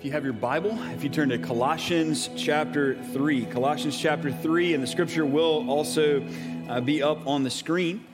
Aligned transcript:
If 0.00 0.06
you 0.06 0.12
have 0.12 0.24
your 0.24 0.32
Bible, 0.32 0.78
if 0.94 1.04
you 1.04 1.10
turn 1.10 1.28
to 1.28 1.36
Colossians 1.36 2.30
chapter 2.34 2.94
3, 3.12 3.44
Colossians 3.44 4.00
chapter 4.00 4.32
3, 4.32 4.72
and 4.72 4.82
the 4.82 4.86
scripture 4.86 5.26
will 5.26 5.68
also 5.68 6.26
uh, 6.70 6.80
be 6.80 7.02
up 7.02 7.26
on 7.26 7.42
the 7.42 7.50
screen. 7.50 8.06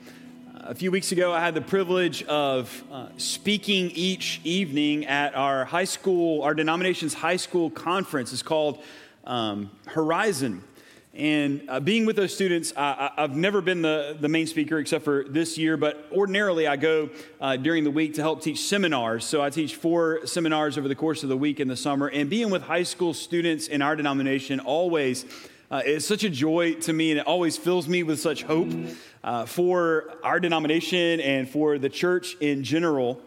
A 0.53 0.75
few 0.75 0.91
weeks 0.91 1.13
ago, 1.13 1.31
I 1.31 1.39
had 1.39 1.53
the 1.53 1.61
privilege 1.61 2.23
of 2.23 2.83
uh, 2.91 3.07
speaking 3.15 3.91
each 3.91 4.41
evening 4.43 5.05
at 5.05 5.33
our 5.33 5.63
high 5.63 5.85
school, 5.85 6.41
our 6.41 6.53
denomination's 6.53 7.13
high 7.13 7.37
school 7.37 7.69
conference. 7.69 8.33
It's 8.33 8.43
called 8.43 8.83
um, 9.23 9.71
Horizon. 9.85 10.65
And 11.17 11.63
uh, 11.67 11.79
being 11.79 12.05
with 12.05 12.15
those 12.15 12.31
students, 12.31 12.73
I, 12.77 13.11
have 13.17 13.35
never 13.35 13.59
been 13.59 13.81
the, 13.81 14.15
the 14.19 14.29
main 14.29 14.45
speaker 14.45 14.77
except 14.77 15.03
for 15.03 15.25
this 15.27 15.57
year, 15.57 15.75
but 15.75 16.05
ordinarily 16.11 16.67
I 16.67 16.75
go 16.75 17.09
uh, 17.41 17.57
during 17.57 17.83
the 17.83 17.89
week 17.89 18.13
to 18.15 18.21
help 18.21 18.43
teach 18.43 18.59
seminars. 18.59 19.25
So 19.25 19.41
I 19.41 19.49
teach 19.49 19.77
four 19.77 20.27
seminars 20.27 20.77
over 20.77 20.87
the 20.87 20.93
course 20.93 21.23
of 21.23 21.29
the 21.29 21.37
week 21.37 21.59
in 21.59 21.67
the 21.67 21.75
summer. 21.75 22.07
And 22.07 22.29
being 22.29 22.51
with 22.51 22.61
high 22.61 22.83
school 22.83 23.15
students 23.15 23.67
in 23.67 23.81
our 23.81 23.95
denomination 23.95 24.59
always 24.59 25.25
uh, 25.71 25.81
is 25.83 26.05
such 26.05 26.23
a 26.23 26.29
joy 26.29 26.75
to 26.75 26.93
me, 26.93 27.09
and 27.09 27.19
it 27.19 27.25
always 27.25 27.57
fills 27.57 27.87
me 27.87 28.03
with 28.03 28.19
such 28.19 28.43
hope 28.43 28.71
uh, 29.23 29.47
for 29.47 30.13
our 30.23 30.39
denomination 30.39 31.19
and 31.19 31.49
for 31.49 31.79
the 31.79 31.89
church 31.89 32.35
in 32.41 32.63
general. 32.63 33.19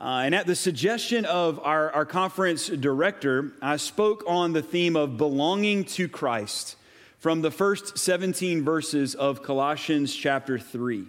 Uh, 0.00 0.22
and 0.24 0.36
at 0.36 0.46
the 0.46 0.54
suggestion 0.54 1.24
of 1.24 1.58
our, 1.64 1.90
our 1.90 2.06
conference 2.06 2.68
director, 2.68 3.50
I 3.60 3.76
spoke 3.76 4.22
on 4.28 4.52
the 4.52 4.62
theme 4.62 4.94
of 4.94 5.16
belonging 5.16 5.82
to 5.86 6.08
Christ 6.08 6.76
from 7.18 7.42
the 7.42 7.50
first 7.50 7.98
17 7.98 8.64
verses 8.64 9.14
of 9.14 9.42
Colossians 9.42 10.14
chapter 10.14 10.58
3. 10.58 11.06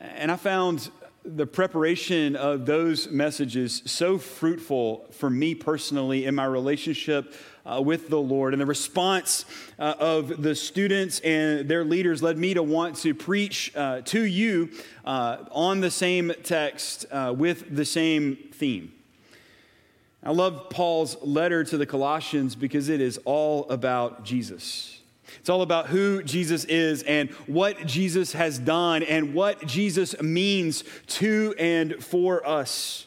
And 0.00 0.32
I 0.32 0.36
found 0.36 0.90
the 1.24 1.46
preparation 1.46 2.36
of 2.36 2.64
those 2.64 3.10
messages 3.10 3.82
so 3.84 4.16
fruitful 4.16 5.04
for 5.10 5.28
me 5.28 5.54
personally 5.54 6.24
in 6.24 6.34
my 6.34 6.46
relationship 6.46 7.34
uh, 7.66 7.82
with 7.82 8.08
the 8.08 8.18
Lord. 8.18 8.54
And 8.54 8.62
the 8.62 8.66
response 8.66 9.44
uh, 9.78 9.94
of 9.98 10.42
the 10.42 10.54
students 10.54 11.20
and 11.20 11.68
their 11.68 11.84
leaders 11.84 12.22
led 12.22 12.38
me 12.38 12.54
to 12.54 12.62
want 12.62 12.96
to 12.98 13.14
preach 13.14 13.70
uh, 13.76 14.00
to 14.06 14.24
you 14.24 14.70
uh, 15.04 15.44
on 15.50 15.80
the 15.80 15.90
same 15.90 16.32
text 16.44 17.04
uh, 17.10 17.34
with 17.36 17.76
the 17.76 17.84
same 17.84 18.36
theme. 18.52 18.94
I 20.28 20.32
love 20.32 20.68
Paul's 20.68 21.16
letter 21.22 21.64
to 21.64 21.78
the 21.78 21.86
Colossians 21.86 22.54
because 22.54 22.90
it 22.90 23.00
is 23.00 23.18
all 23.24 23.66
about 23.70 24.26
Jesus. 24.26 25.00
It's 25.40 25.48
all 25.48 25.62
about 25.62 25.86
who 25.86 26.22
Jesus 26.22 26.66
is 26.66 27.02
and 27.04 27.30
what 27.46 27.86
Jesus 27.86 28.34
has 28.34 28.58
done 28.58 29.02
and 29.04 29.32
what 29.32 29.66
Jesus 29.66 30.20
means 30.20 30.84
to 31.06 31.54
and 31.58 32.04
for 32.04 32.46
us. 32.46 33.06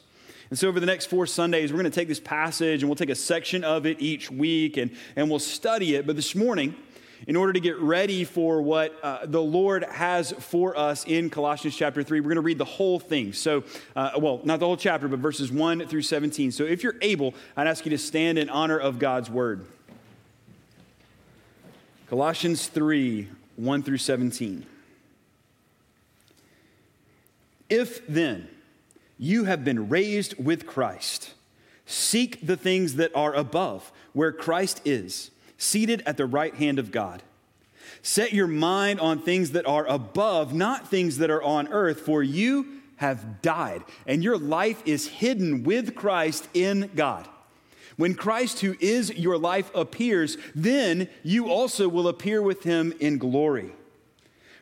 And 0.50 0.58
so, 0.58 0.68
over 0.68 0.80
the 0.80 0.88
next 0.88 1.12
four 1.12 1.28
Sundays, 1.28 1.72
we're 1.72 1.80
going 1.80 1.92
to 1.92 1.96
take 1.96 2.08
this 2.08 2.20
passage 2.20 2.82
and 2.82 2.90
we'll 2.90 2.96
take 2.96 3.12
a 3.12 3.16
section 3.16 3.64
of 3.64 3.86
it 3.86 4.02
each 4.02 4.32
week 4.32 4.78
and, 4.78 4.90
and 5.16 5.30
we'll 5.30 5.38
study 5.38 5.94
it. 5.94 6.08
But 6.08 6.16
this 6.16 6.34
morning, 6.34 6.74
in 7.28 7.36
order 7.36 7.54
to 7.54 7.60
get 7.60 7.78
ready 7.80 8.24
for 8.24 8.62
what 8.62 8.98
uh, 9.04 9.26
the 9.26 9.42
Lord 9.42 9.84
has 9.84 10.32
for 10.32 10.78
us 10.78 11.06
in 11.06 11.30
Colossians 11.30 11.76
chapter 11.76 12.04
3. 12.04 12.20
We're 12.20 12.26
going 12.26 12.36
to 12.36 12.42
read 12.42 12.58
the 12.58 12.66
whole 12.66 13.00
thing. 13.00 13.34
So, 13.34 13.64
uh, 13.96 14.12
well, 14.18 14.42
not 14.44 14.60
the 14.60 14.66
whole 14.66 14.78
chapter, 14.78 15.08
but 15.08 15.20
verses 15.20 15.52
1 15.52 15.88
through 15.88 16.02
17. 16.02 16.52
So, 16.52 16.64
if 16.64 16.84
you're 16.84 16.96
able, 17.02 17.34
I'd 17.56 17.68
ask 17.68 17.86
you 17.86 17.92
to 17.92 17.98
stand 17.98 18.40
in 18.40 18.50
honor 18.50 18.78
of 18.78 19.00
God's 19.00 19.30
word. 19.30 19.66
Colossians 22.10 22.68
3 22.68 23.30
1 23.58 23.84
through 23.84 23.98
17. 23.98 24.66
If 27.70 28.06
then 28.08 28.50
you 29.18 29.46
have 29.46 29.64
been 29.64 29.88
raised 29.88 30.44
with 30.44 30.66
Christ, 30.66 31.34
seek 31.86 32.46
the 32.46 32.58
things 32.58 32.96
that 32.96 33.16
are 33.16 33.34
above, 33.34 33.92
where 34.14 34.32
Christ 34.32 34.82
is 34.84 35.32
seated 35.62 36.02
at 36.06 36.18
the 36.18 36.26
right 36.26 36.56
hand 36.56 36.80
of 36.80 36.92
God. 36.92 37.22
Set 38.02 38.34
your 38.34 38.48
mind 38.48 39.00
on 39.00 39.20
things 39.20 39.52
that 39.52 39.68
are 39.68 39.86
above, 39.86 40.54
not 40.54 40.88
things 40.88 41.20
that 41.20 41.30
are 41.30 41.44
on 41.44 41.68
earth, 41.68 42.02
for 42.02 42.24
you 42.24 42.82
have 42.98 43.42
died, 43.42 43.84
and 44.06 44.24
your 44.24 44.38
life 44.38 44.82
is 44.86 45.08
hidden 45.08 45.64
with 45.64 45.96
Christ 45.96 46.48
in 46.54 46.90
God. 46.96 47.28
When 47.98 48.16
Christ, 48.16 48.62
who 48.62 48.76
is 48.80 49.14
your 49.14 49.38
life, 49.38 49.70
appears, 49.76 50.38
then 50.56 51.08
you 51.24 51.50
also 51.50 51.88
will 51.88 52.08
appear 52.08 52.42
with 52.42 52.64
him 52.64 52.94
in 53.00 53.18
glory. 53.18 53.72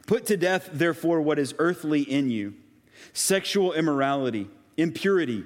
Put 0.08 0.26
to 0.26 0.38
death, 0.38 0.70
therefore, 0.74 1.22
what 1.22 1.40
is 1.40 1.54
earthly 1.60 2.02
in 2.02 2.30
you 2.30 2.56
sexual 3.14 3.72
immorality, 3.74 4.50
impurity 4.76 5.46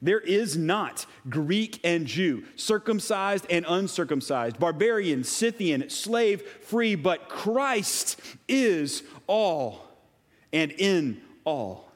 there 0.00 0.20
is 0.20 0.56
not 0.56 1.06
Greek 1.28 1.80
and 1.84 2.06
Jew, 2.06 2.44
circumcised 2.56 3.46
and 3.50 3.64
uncircumcised, 3.68 4.58
barbarian, 4.58 5.24
Scythian, 5.24 5.90
slave, 5.90 6.42
free, 6.42 6.94
but 6.94 7.28
Christ 7.28 8.20
is 8.48 9.02
all 9.26 9.88
and 10.52 10.72
in 10.72 11.20
all. 11.44 11.90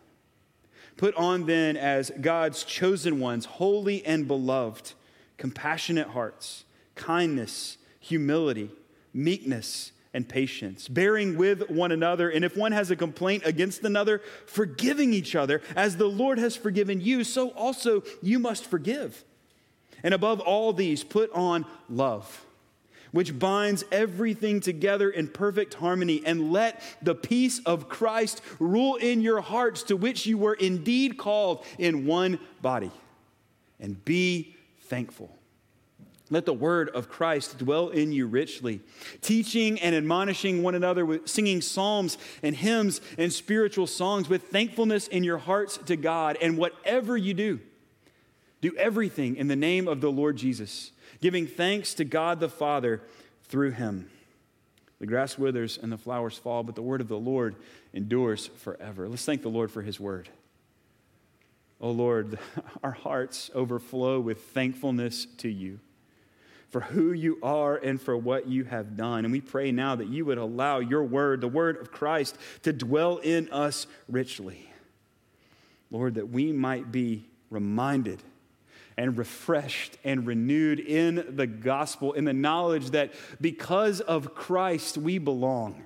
Put 0.96 1.14
on 1.16 1.46
then 1.46 1.76
as 1.76 2.12
God's 2.20 2.64
chosen 2.64 3.18
ones, 3.18 3.44
holy 3.44 4.04
and 4.04 4.28
beloved, 4.28 4.92
compassionate 5.36 6.08
hearts, 6.08 6.64
kindness, 6.94 7.78
humility, 7.98 8.70
meekness 9.12 9.92
and 10.14 10.28
patience, 10.28 10.88
bearing 10.88 11.36
with 11.36 11.70
one 11.70 11.90
another, 11.90 12.28
and 12.28 12.44
if 12.44 12.56
one 12.56 12.72
has 12.72 12.90
a 12.90 12.96
complaint 12.96 13.42
against 13.46 13.82
another, 13.82 14.20
forgiving 14.46 15.14
each 15.14 15.34
other, 15.34 15.62
as 15.74 15.96
the 15.96 16.06
Lord 16.06 16.38
has 16.38 16.54
forgiven 16.54 17.00
you, 17.00 17.24
so 17.24 17.48
also 17.50 18.02
you 18.20 18.38
must 18.38 18.66
forgive. 18.66 19.24
And 20.02 20.12
above 20.12 20.40
all 20.40 20.72
these, 20.72 21.02
put 21.02 21.30
on 21.32 21.64
love, 21.88 22.44
which 23.12 23.38
binds 23.38 23.84
everything 23.90 24.60
together 24.60 25.08
in 25.08 25.28
perfect 25.28 25.74
harmony, 25.74 26.22
and 26.26 26.52
let 26.52 26.82
the 27.00 27.14
peace 27.14 27.60
of 27.64 27.88
Christ 27.88 28.42
rule 28.58 28.96
in 28.96 29.22
your 29.22 29.40
hearts, 29.40 29.82
to 29.84 29.96
which 29.96 30.26
you 30.26 30.36
were 30.36 30.54
indeed 30.54 31.16
called 31.16 31.64
in 31.78 32.04
one 32.04 32.38
body, 32.60 32.90
and 33.80 34.04
be 34.04 34.56
thankful. 34.82 35.34
Let 36.32 36.46
the 36.46 36.54
word 36.54 36.88
of 36.88 37.10
Christ 37.10 37.58
dwell 37.58 37.90
in 37.90 38.10
you 38.10 38.26
richly, 38.26 38.80
teaching 39.20 39.78
and 39.80 39.94
admonishing 39.94 40.62
one 40.62 40.74
another 40.74 41.20
singing 41.26 41.60
psalms 41.60 42.16
and 42.42 42.56
hymns 42.56 43.02
and 43.18 43.30
spiritual 43.30 43.86
songs 43.86 44.30
with 44.30 44.44
thankfulness 44.44 45.08
in 45.08 45.24
your 45.24 45.36
hearts 45.36 45.76
to 45.76 45.94
God. 45.94 46.38
And 46.40 46.56
whatever 46.56 47.18
you 47.18 47.34
do, 47.34 47.60
do 48.62 48.74
everything 48.78 49.36
in 49.36 49.48
the 49.48 49.56
name 49.56 49.86
of 49.86 50.00
the 50.00 50.10
Lord 50.10 50.38
Jesus, 50.38 50.92
giving 51.20 51.46
thanks 51.46 51.92
to 51.94 52.04
God 52.04 52.40
the 52.40 52.48
Father 52.48 53.02
through 53.42 53.72
him. 53.72 54.08
The 55.00 55.06
grass 55.06 55.36
withers 55.36 55.78
and 55.82 55.92
the 55.92 55.98
flowers 55.98 56.38
fall, 56.38 56.62
but 56.62 56.76
the 56.76 56.80
word 56.82 57.02
of 57.02 57.08
the 57.08 57.18
Lord 57.18 57.56
endures 57.92 58.46
forever. 58.46 59.06
Let's 59.06 59.26
thank 59.26 59.42
the 59.42 59.50
Lord 59.50 59.70
for 59.70 59.82
his 59.82 60.00
word. 60.00 60.30
Oh 61.78 61.90
Lord, 61.90 62.38
our 62.82 62.92
hearts 62.92 63.50
overflow 63.54 64.18
with 64.18 64.44
thankfulness 64.44 65.26
to 65.36 65.50
you 65.50 65.80
for 66.72 66.80
who 66.80 67.12
you 67.12 67.38
are 67.42 67.76
and 67.76 68.00
for 68.00 68.16
what 68.16 68.48
you 68.48 68.64
have 68.64 68.96
done. 68.96 69.26
And 69.26 69.32
we 69.32 69.42
pray 69.42 69.70
now 69.70 69.94
that 69.94 70.08
you 70.08 70.24
would 70.24 70.38
allow 70.38 70.78
your 70.78 71.04
word, 71.04 71.42
the 71.42 71.48
word 71.48 71.76
of 71.76 71.92
Christ, 71.92 72.36
to 72.62 72.72
dwell 72.72 73.18
in 73.18 73.52
us 73.52 73.86
richly. 74.08 74.72
Lord, 75.90 76.14
that 76.14 76.30
we 76.30 76.50
might 76.50 76.90
be 76.90 77.26
reminded 77.50 78.22
and 78.96 79.18
refreshed 79.18 79.98
and 80.02 80.26
renewed 80.26 80.80
in 80.80 81.36
the 81.36 81.46
gospel, 81.46 82.14
in 82.14 82.24
the 82.24 82.32
knowledge 82.32 82.90
that 82.90 83.12
because 83.38 84.00
of 84.00 84.34
Christ, 84.34 84.96
we 84.96 85.18
belong 85.18 85.84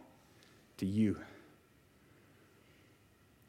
to 0.79 0.87
you. 0.87 1.19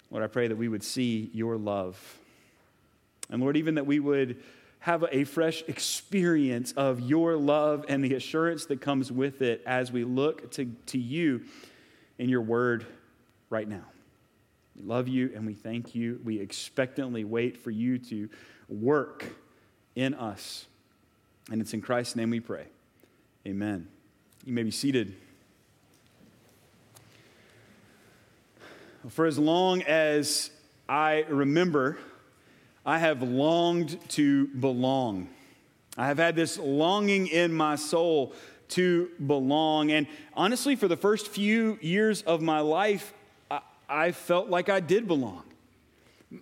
Lord, 0.10 0.24
I 0.24 0.28
pray 0.28 0.48
that 0.48 0.56
we 0.56 0.68
would 0.68 0.83
see 0.83 1.30
your 1.33 1.56
love. 1.56 2.18
And 3.30 3.42
Lord, 3.42 3.57
even 3.57 3.75
that 3.75 3.86
we 3.86 4.00
would 4.00 4.42
have 4.88 5.04
a 5.12 5.25
fresh 5.25 5.66
experience 5.68 6.72
of 6.78 7.01
your 7.01 7.36
love 7.36 7.84
and 7.89 8.01
the 8.01 8.13
assurance 8.13 8.68
that 8.68 8.80
comes 8.80 9.12
with 9.12 9.42
it 9.42 9.62
as 9.66 9.92
we 9.92 10.06
look 10.06 10.50
to, 10.50 10.63
to 10.86 10.98
you 10.98 11.42
in 12.18 12.30
your 12.30 12.39
word 12.39 12.86
right 13.50 13.68
now. 13.68 13.84
We 14.78 14.84
love 14.84 15.10
you 15.10 15.34
and 15.36 15.45
we 15.45 15.56
thank 15.56 15.94
you. 15.94 16.22
We 16.24 16.39
expectantly 16.39 17.25
wait 17.25 17.57
for 17.57 17.69
you 17.69 18.00
to 18.00 18.30
work 18.69 19.25
in 19.98 20.13
us. 20.13 20.68
And 21.51 21.60
it's 21.60 21.74
in 21.74 21.81
Christ's 21.81 22.16
name 22.16 22.30
we 22.30 22.40
pray. 22.40 22.68
Amen. 23.45 23.90
You 24.45 24.54
may 24.54 24.63
be 24.63 24.72
seated. 24.72 25.16
For 29.10 29.25
as 29.25 29.38
long 29.38 29.81
as 29.81 30.50
I 30.88 31.25
remember, 31.28 31.98
I 32.88 33.00
have 33.00 33.22
longed 33.22 34.00
to 34.12 34.48
belong. 34.48 35.28
I 35.98 36.07
have 36.07 36.19
had 36.19 36.38
this 36.38 36.57
longing 36.57 37.28
in 37.28 37.51
my 37.51 37.75
soul 37.75 38.34
to 38.69 39.10
belong. 39.25 39.92
And 39.92 40.07
honestly, 40.34 40.78
for 40.78 40.88
the 40.88 40.95
first 40.95 41.28
few 41.28 41.78
years 41.81 42.22
of 42.22 42.42
my 42.42 42.62
life, 42.62 43.13
I, 43.51 43.60
I 43.89 44.12
felt 44.13 44.48
like 44.48 44.69
I 44.69 44.80
did 44.80 45.06
belong. 45.06 45.44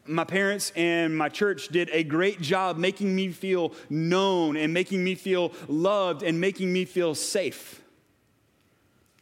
My 0.05 0.23
parents 0.23 0.71
and 0.75 1.17
my 1.17 1.29
church 1.29 1.69
did 1.69 1.89
a 1.91 2.03
great 2.03 2.41
job 2.41 2.77
making 2.77 3.15
me 3.15 3.29
feel 3.29 3.73
known 3.89 4.55
and 4.55 4.71
making 4.71 5.03
me 5.03 5.15
feel 5.15 5.51
loved 5.67 6.21
and 6.21 6.39
making 6.39 6.71
me 6.71 6.85
feel 6.85 7.15
safe. 7.15 7.81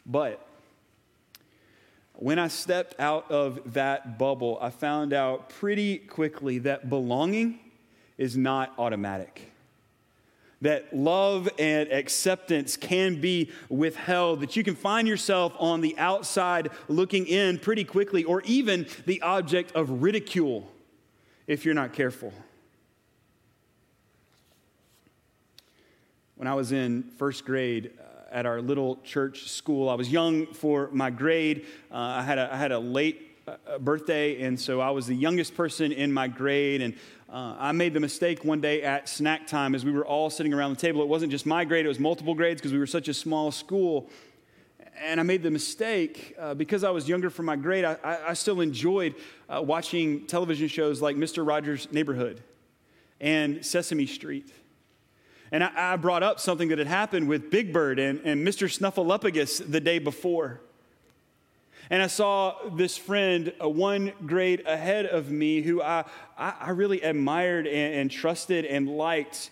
But 0.06 0.46
when 2.24 2.40
I 2.40 2.48
stepped 2.48 2.96
out 3.02 3.30
of 3.30 3.74
that 3.74 4.18
bubble, 4.18 4.58
I 4.62 4.70
found 4.70 5.12
out 5.12 5.50
pretty 5.50 5.98
quickly 5.98 6.60
that 6.60 6.90
belonging 6.90 7.60
is 8.18 8.38
not 8.38 8.74
automatic 8.78 9.50
that 10.62 10.96
love 10.96 11.50
and 11.60 11.92
acceptance 11.92 12.78
can 12.78 13.20
be 13.20 13.52
withheld, 13.68 14.40
that 14.40 14.56
you 14.56 14.64
can 14.64 14.76
find 14.76 15.10
yourself 15.10 15.54
on 15.60 15.82
the 15.82 15.94
outside 15.98 16.70
looking 16.88 17.28
in 17.28 17.60
pretty 17.60 17.84
quickly, 17.84 18.24
or 18.24 18.42
even 18.44 18.88
the 19.06 19.22
object 19.22 19.74
of 19.74 20.02
ridicule 20.02 20.72
if 21.48 21.66
you're 21.66 21.74
not 21.74 21.92
careful. 21.92 22.32
When 26.36 26.48
I 26.48 26.54
was 26.54 26.72
in 26.72 27.04
first 27.18 27.44
grade, 27.44 27.92
at 28.34 28.48
our 28.48 28.62
little 28.62 28.98
church 29.04 29.50
school. 29.50 29.88
I 29.88 29.94
was 29.94 30.12
young 30.12 30.48
for 30.48 30.90
my 30.92 31.12
grade. 31.12 31.68
Uh, 31.92 31.98
I, 31.98 32.24
had 32.24 32.40
a, 32.40 32.54
I 32.54 32.58
had 32.58 32.72
a 32.72 32.80
late 32.80 33.38
uh, 33.48 33.78
birthday, 33.78 34.42
and 34.42 34.60
so 34.60 34.82
I 34.82 34.90
was 34.90 35.06
the 35.06 35.16
youngest 35.16 35.56
person 35.56 35.92
in 35.92 36.12
my 36.12 36.28
grade. 36.28 36.82
And 36.82 36.96
uh, 37.32 37.56
I 37.60 37.72
made 37.72 37.94
the 37.94 38.00
mistake 38.00 38.44
one 38.44 38.60
day 38.60 38.82
at 38.82 39.08
snack 39.08 39.46
time 39.46 39.76
as 39.76 39.86
we 39.86 39.92
were 39.92 40.06
all 40.06 40.32
sitting 40.32 40.54
around 40.54 40.72
the 40.72 40.82
table. 40.82 41.04
It 41.04 41.08
wasn't 41.08 41.32
just 41.32 41.46
my 41.46 41.64
grade, 41.64 41.86
it 41.86 41.90
was 41.90 42.00
multiple 42.00 42.34
grades 42.34 42.60
because 42.60 42.74
we 42.74 42.80
were 42.80 42.88
such 42.88 43.08
a 43.08 43.14
small 43.14 43.52
school. 43.52 44.10
And 45.04 45.20
I 45.20 45.24
made 45.24 45.44
the 45.44 45.52
mistake 45.52 46.36
uh, 46.40 46.54
because 46.54 46.84
I 46.84 46.90
was 46.90 47.08
younger 47.08 47.30
for 47.30 47.44
my 47.44 47.56
grade, 47.56 47.84
I, 47.84 47.98
I 48.28 48.34
still 48.34 48.62
enjoyed 48.62 49.16
uh, 49.50 49.62
watching 49.62 50.26
television 50.28 50.68
shows 50.68 51.02
like 51.02 51.16
Mr. 51.16 51.46
Rogers' 51.46 51.88
Neighborhood 51.92 52.42
and 53.20 53.66
Sesame 53.66 54.06
Street. 54.06 54.52
And 55.54 55.64
I, 55.64 55.94
I 55.94 55.96
brought 55.98 56.24
up 56.24 56.40
something 56.40 56.70
that 56.70 56.80
had 56.80 56.88
happened 56.88 57.30
with 57.30 57.52
Big 57.52 57.72
Bird 57.72 58.00
and, 58.00 58.20
and 58.26 58.46
Mr. 58.46 58.68
Snuffleupagus 58.68 59.72
the 59.72 59.80
day 59.80 60.00
before. 60.00 60.60
And 61.92 62.02
I 62.02 62.08
saw 62.08 62.56
this 62.70 62.98
friend, 62.98 63.54
uh, 63.62 63.70
one 63.70 64.14
grade 64.26 64.64
ahead 64.66 65.06
of 65.06 65.30
me, 65.30 65.62
who 65.62 65.80
I, 65.80 66.06
I, 66.36 66.72
really 66.72 67.02
admired 67.02 67.68
and, 67.68 67.94
and 67.94 68.12
trusted 68.12 68.66
and 68.66 68.90
liked. 68.90 69.52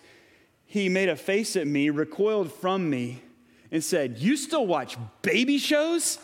He 0.66 0.88
made 0.88 1.08
a 1.08 1.14
face 1.14 1.54
at 1.54 1.68
me, 1.68 1.90
recoiled 1.90 2.52
from 2.52 2.90
me, 2.90 3.22
and 3.70 3.84
said, 3.84 4.18
You 4.18 4.36
still 4.36 4.66
watch 4.66 4.96
baby 5.20 5.58
shows? 5.58 6.18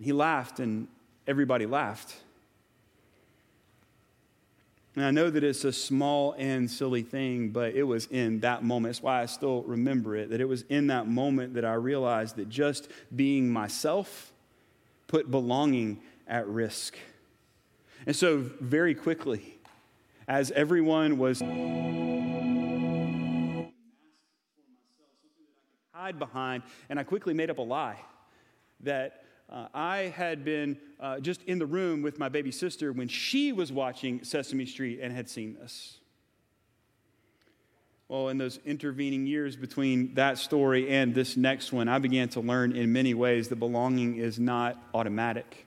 He 0.00 0.12
laughed, 0.12 0.60
and 0.60 0.86
everybody 1.26 1.66
laughed. 1.66 2.14
And 4.94 5.04
I 5.06 5.10
know 5.10 5.30
that 5.30 5.42
it's 5.42 5.64
a 5.64 5.72
small 5.72 6.34
and 6.36 6.70
silly 6.70 7.02
thing, 7.02 7.48
but 7.48 7.74
it 7.74 7.84
was 7.84 8.06
in 8.06 8.40
that 8.40 8.62
moment. 8.62 8.92
That's 8.94 9.02
why 9.02 9.22
I 9.22 9.26
still 9.26 9.62
remember 9.62 10.14
it. 10.16 10.28
That 10.30 10.40
it 10.40 10.48
was 10.48 10.64
in 10.68 10.88
that 10.88 11.08
moment 11.08 11.54
that 11.54 11.64
I 11.64 11.74
realized 11.74 12.36
that 12.36 12.50
just 12.50 12.88
being 13.14 13.48
myself 13.48 14.32
put 15.06 15.30
belonging 15.30 16.00
at 16.28 16.46
risk. 16.46 16.96
And 18.04 18.14
so, 18.14 18.38
very 18.60 18.94
quickly, 18.94 19.58
as 20.28 20.50
everyone 20.50 21.16
was 21.16 21.40
hide 25.94 26.18
behind, 26.18 26.64
and 26.90 26.98
I 26.98 27.04
quickly 27.04 27.32
made 27.32 27.48
up 27.48 27.58
a 27.58 27.62
lie 27.62 27.98
that 28.80 29.21
uh, 29.52 29.68
I 29.74 30.12
had 30.16 30.44
been 30.44 30.78
uh, 30.98 31.20
just 31.20 31.42
in 31.42 31.58
the 31.58 31.66
room 31.66 32.00
with 32.00 32.18
my 32.18 32.30
baby 32.30 32.50
sister 32.50 32.90
when 32.90 33.06
she 33.06 33.52
was 33.52 33.70
watching 33.70 34.24
Sesame 34.24 34.64
Street 34.64 35.00
and 35.02 35.14
had 35.14 35.28
seen 35.28 35.54
this. 35.54 35.98
Well, 38.08 38.28
in 38.28 38.38
those 38.38 38.58
intervening 38.64 39.26
years 39.26 39.54
between 39.56 40.14
that 40.14 40.38
story 40.38 40.88
and 40.88 41.14
this 41.14 41.36
next 41.36 41.72
one, 41.72 41.86
I 41.86 41.98
began 41.98 42.28
to 42.30 42.40
learn 42.40 42.74
in 42.74 42.92
many 42.92 43.12
ways 43.14 43.48
that 43.48 43.56
belonging 43.56 44.16
is 44.16 44.38
not 44.38 44.82
automatic. 44.94 45.66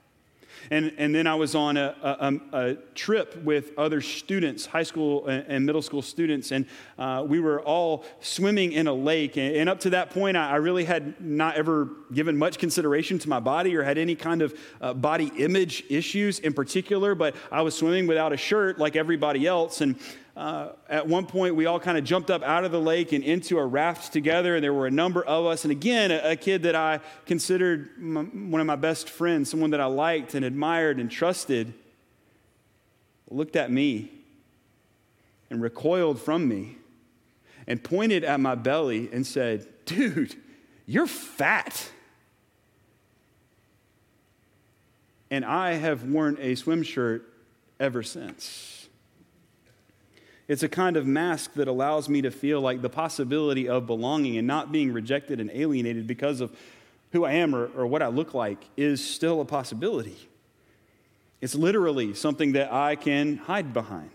And, 0.72 0.94
and 0.98 1.14
then 1.14 1.28
I 1.28 1.36
was 1.36 1.56
on 1.56 1.78
a, 1.78 1.96
a, 2.02 2.58
a 2.58 2.76
trip 2.96 3.36
with 3.44 3.78
other 3.78 4.02
students, 4.02 4.66
high 4.66 4.84
school 4.84 5.28
and 5.28 5.66
middle 5.66 5.82
school 5.82 6.02
students, 6.02 6.52
and 6.52 6.66
uh, 6.98 7.24
we 7.28 7.40
were 7.40 7.62
all 7.62 8.04
swimming 8.20 8.72
in 8.74 8.88
a 8.88 8.94
lake. 8.94 9.38
And, 9.38 9.56
and 9.56 9.70
up 9.70 9.80
to 9.82 9.90
that 9.92 10.10
point, 10.10 10.38
I, 10.38 10.52
I, 10.52 10.56
really 10.56 10.86
had 10.86 11.20
not 11.22 11.56
ever 11.56 11.90
given 12.14 12.38
much 12.38 12.58
consideration 12.58 13.20
to 13.20 13.30
my 13.30 13.40
body 13.40 13.76
or 13.76 13.84
had 13.84 13.98
any 13.98 14.16
kind 14.16 14.42
of 14.42 14.58
uh, 14.82 14.94
body 14.94 15.32
image 15.38 15.84
issues 15.90 16.40
in 16.40 16.54
particular, 16.54 17.16
but 17.16 17.36
I 17.52 17.62
was 17.62 17.76
swimming 17.76 18.08
without 18.08 18.34
a 18.34 18.38
shirt 18.38 18.80
like 18.80 18.96
everybody 18.96 19.46
else. 19.46 19.82
And 19.82 20.00
uh, 20.36 20.74
at 20.90 21.08
one 21.08 21.26
point, 21.26 21.56
we 21.56 21.66
all 21.66 21.80
kind 21.80 21.98
of 21.98 22.04
jumped 22.04 22.30
up 22.30 22.44
out 22.44 22.66
of 22.66 22.72
the 22.72 22.80
lake 22.80 23.14
and 23.14 23.24
into 23.24 23.58
a 23.58 23.66
raft 23.66 24.12
together, 24.12 24.56
and 24.56 24.64
there 24.64 24.74
were 24.74 24.86
a 24.86 24.92
number 24.92 25.24
of 25.24 25.46
us. 25.46 25.64
And 25.64 25.72
again, 25.72 26.12
a, 26.12 26.32
a 26.32 26.36
kid 26.36 26.64
that 26.64 26.76
I 26.76 27.00
considered 27.26 27.90
one 27.98 28.60
of 28.60 28.68
my 28.68 28.76
best 28.76 29.10
friends, 29.10 29.50
someone 29.50 29.70
that 29.70 29.80
I 29.80 29.86
liked 29.86 30.34
and 30.34 30.44
admired 30.44 31.00
and 31.00 31.10
trusted, 31.10 31.74
looked 33.30 33.56
at 33.56 33.72
me 33.72 34.12
and 35.50 35.62
recoiled 35.62 36.20
from 36.20 36.48
me 36.48 36.78
and 37.66 37.82
pointed 37.82 38.26
at 38.26 38.40
my 38.42 38.56
belly 38.56 39.10
and 39.14 39.26
said, 39.26 39.66
Dude, 39.86 40.36
you're 40.86 41.08
fat. 41.08 41.90
And 45.32 45.46
I 45.46 45.74
have 45.74 46.04
worn 46.04 46.38
a 46.42 46.56
swim 46.56 46.84
shirt 46.84 47.24
ever 47.80 48.04
since. 48.04 48.75
It's 50.48 50.64
a 50.64 50.70
kind 50.70 50.96
of 50.96 51.08
mask 51.08 51.54
that 51.54 51.68
allows 51.68 52.08
me 52.08 52.22
to 52.22 52.32
feel 52.32 52.62
like 52.62 52.82
the 52.82 52.90
possibility 52.90 53.68
of 53.68 53.88
belonging 53.88 54.38
and 54.38 54.48
not 54.48 54.72
being 54.72 54.94
rejected 54.94 55.40
and 55.40 55.50
alienated 55.52 56.06
because 56.06 56.40
of 56.40 56.56
who 57.12 57.26
I 57.26 57.34
am 57.34 57.56
or, 57.56 57.68
or 57.76 57.88
what 57.88 58.02
I 58.02 58.08
look 58.08 58.34
like 58.34 58.60
is 58.78 59.04
still 59.04 59.42
a 59.42 59.46
possibility. 59.46 60.18
It's 61.42 61.56
literally 61.56 62.14
something 62.14 62.54
that 62.54 62.72
I 62.72 62.96
can 62.96 63.38
hide 63.38 63.74
behind. 63.74 64.12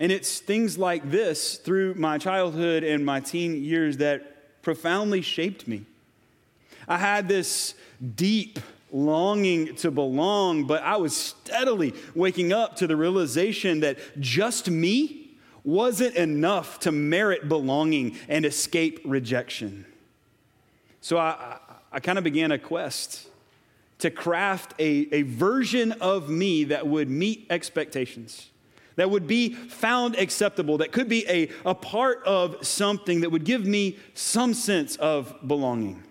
And 0.00 0.10
it's 0.10 0.40
things 0.40 0.76
like 0.76 1.08
this 1.10 1.56
through 1.56 1.94
my 1.94 2.18
childhood 2.18 2.82
and 2.82 3.06
my 3.06 3.20
teen 3.20 3.62
years 3.62 3.98
that 3.98 4.62
profoundly 4.62 5.22
shaped 5.22 5.68
me. 5.68 5.84
I 6.88 6.98
had 6.98 7.28
this 7.28 7.74
deep 8.14 8.58
longing 8.92 9.74
to 9.76 9.90
belong, 9.90 10.66
but 10.66 10.82
I 10.82 10.96
was 10.96 11.16
steadily 11.16 11.94
waking 12.14 12.52
up 12.52 12.76
to 12.76 12.86
the 12.86 12.96
realization 12.96 13.80
that 13.80 13.98
just 14.20 14.70
me 14.70 15.24
wasn't 15.64 16.14
enough 16.14 16.78
to 16.80 16.92
merit 16.92 17.48
belonging 17.48 18.16
and 18.28 18.44
escape 18.44 19.00
rejection. 19.04 19.86
So 21.00 21.18
I, 21.18 21.58
I, 21.90 22.00
kind 22.00 22.18
of 22.18 22.24
began 22.24 22.52
a 22.52 22.58
quest 22.58 23.28
to 23.98 24.10
craft 24.10 24.74
a, 24.78 25.08
a 25.12 25.22
version 25.22 25.92
of 25.92 26.28
me 26.28 26.64
that 26.64 26.86
would 26.86 27.08
meet 27.08 27.46
expectations, 27.50 28.50
that 28.96 29.10
would 29.10 29.26
be 29.26 29.54
found 29.54 30.16
acceptable, 30.16 30.78
that 30.78 30.92
could 30.92 31.08
be 31.08 31.26
a, 31.28 31.48
a 31.64 31.74
part 31.74 32.22
of 32.24 32.64
something 32.66 33.22
that 33.22 33.30
would 33.30 33.44
give 33.44 33.64
me 33.66 33.98
some 34.12 34.54
sense 34.54 34.96
of 34.96 35.34
belonging. 35.46 36.02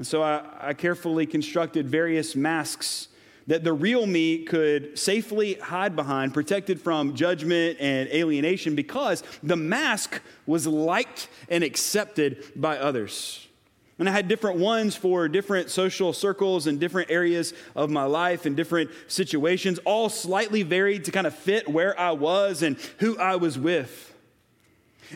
And 0.00 0.06
so 0.06 0.22
I, 0.22 0.42
I 0.58 0.72
carefully 0.72 1.26
constructed 1.26 1.86
various 1.86 2.34
masks 2.34 3.08
that 3.48 3.64
the 3.64 3.74
real 3.74 4.06
me 4.06 4.44
could 4.44 4.98
safely 4.98 5.56
hide 5.56 5.94
behind, 5.94 6.32
protected 6.32 6.80
from 6.80 7.14
judgment 7.14 7.76
and 7.80 8.08
alienation, 8.08 8.74
because 8.74 9.22
the 9.42 9.56
mask 9.56 10.22
was 10.46 10.66
liked 10.66 11.28
and 11.50 11.62
accepted 11.62 12.42
by 12.56 12.78
others. 12.78 13.46
And 13.98 14.08
I 14.08 14.12
had 14.12 14.26
different 14.26 14.58
ones 14.58 14.96
for 14.96 15.28
different 15.28 15.68
social 15.68 16.14
circles 16.14 16.66
and 16.66 16.80
different 16.80 17.10
areas 17.10 17.52
of 17.76 17.90
my 17.90 18.04
life 18.04 18.46
and 18.46 18.56
different 18.56 18.90
situations, 19.06 19.78
all 19.84 20.08
slightly 20.08 20.62
varied 20.62 21.04
to 21.04 21.10
kind 21.10 21.26
of 21.26 21.34
fit 21.34 21.68
where 21.68 22.00
I 22.00 22.12
was 22.12 22.62
and 22.62 22.78
who 23.00 23.18
I 23.18 23.36
was 23.36 23.58
with. 23.58 24.14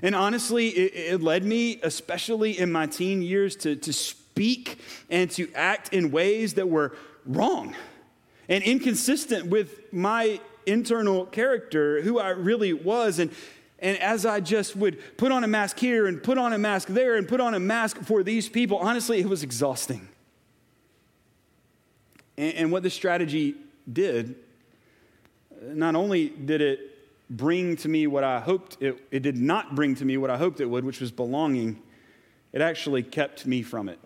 And 0.03 0.15
honestly, 0.15 0.69
it, 0.69 1.15
it 1.15 1.23
led 1.23 1.43
me, 1.43 1.81
especially 1.83 2.59
in 2.59 2.71
my 2.71 2.87
teen 2.87 3.23
years, 3.23 3.57
to, 3.57 3.77
to 3.77 4.15
speak 4.35 4.79
and 5.11 5.31
to 5.31 5.49
act 5.55 5.93
in 5.95 6.11
ways 6.11 6.55
that 6.55 6.69
were 6.69 6.97
wrong 7.25 7.73
and 8.49 8.65
inconsistent 8.65 9.47
with 9.47 9.93
my 9.93 10.41
internal 10.67 11.25
character, 11.27 12.03
who 12.03 12.19
I 12.19 12.31
really 12.31 12.73
was. 12.73 13.21
And, 13.21 13.31
and 13.79 13.97
as 13.99 14.27
I 14.27 14.41
just 14.41 14.75
would 14.75 15.17
put 15.17 15.31
on 15.31 15.45
a 15.45 15.47
mask 15.47 15.79
here 15.79 16.09
and 16.09 16.21
put 16.21 16.37
on 16.37 16.53
a 16.53 16.59
mask 16.59 16.89
there 16.89 17.15
and 17.15 17.29
put 17.29 17.41
on 17.41 17.55
a 17.55 17.61
mask 17.61 17.99
for 18.03 18.25
these 18.25 18.49
people, 18.49 18.79
honestly, 18.79 19.21
it 19.21 19.29
was 19.29 19.45
exhausting. 19.45 20.09
And, 22.37 22.55
and 22.55 22.73
what 22.73 22.83
this 22.83 22.95
strategy 22.95 23.55
did, 23.91 24.35
not 25.63 25.95
only 25.95 26.31
did 26.31 26.61
it 26.61 26.81
bring 27.31 27.77
to 27.77 27.89
me 27.89 28.09
what 28.09 28.25
I 28.25 28.41
hoped 28.41 28.79
it, 28.83 29.01
it 29.13 29.21
did 29.21 29.37
not 29.37 29.77
bring 29.77 29.95
to 29.95 30.05
me 30.05 30.17
what 30.17 30.31
I 30.31 30.39
hoped 30.39 30.61
it 30.61 30.67
would, 30.67 30.85
which 30.85 31.01
was 31.01 31.13
belonging, 31.13 31.81
it 32.53 32.61
actually 32.61 33.05
kept 33.05 33.47
me 33.47 33.63
from 33.63 33.89
it. 33.89 34.01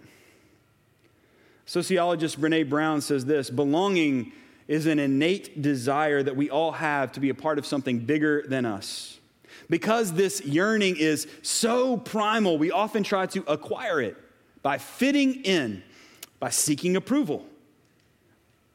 Sociologist 1.69 2.41
Brene 2.41 2.67
Brown 2.67 3.03
says 3.03 3.27
this 3.27 3.51
belonging 3.51 4.33
is 4.69 4.87
an 4.87 4.99
innate 4.99 5.61
desire 5.61 6.23
that 6.23 6.35
we 6.35 6.49
all 6.49 6.73
have 6.73 7.13
to 7.13 7.21
be 7.21 7.29
a 7.29 7.35
part 7.35 7.59
of 7.59 7.67
something 7.67 7.99
bigger 7.99 8.43
than 8.49 8.65
us. 8.65 9.19
Because 9.69 10.15
this 10.15 10.41
yearning 10.47 10.97
is 10.97 11.29
so 11.43 11.99
primal, 11.99 12.57
we 12.57 12.71
often 12.71 13.03
try 13.03 13.27
to 13.27 13.45
acquire 13.47 14.01
it 14.01 14.17
by 14.63 14.79
fitting 14.79 15.45
in, 15.45 15.83
by 16.41 16.49
seeking 16.49 16.97
approval, 16.97 17.45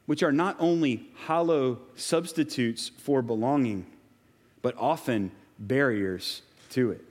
which 0.05 0.21
are 0.21 0.31
not 0.31 0.55
only 0.59 1.09
hollow 1.15 1.79
substitutes 1.95 2.91
for 2.99 3.23
belonging, 3.23 3.87
but 4.61 4.75
often 4.77 5.31
barriers 5.57 6.43
to 6.69 6.91
it. 6.91 7.03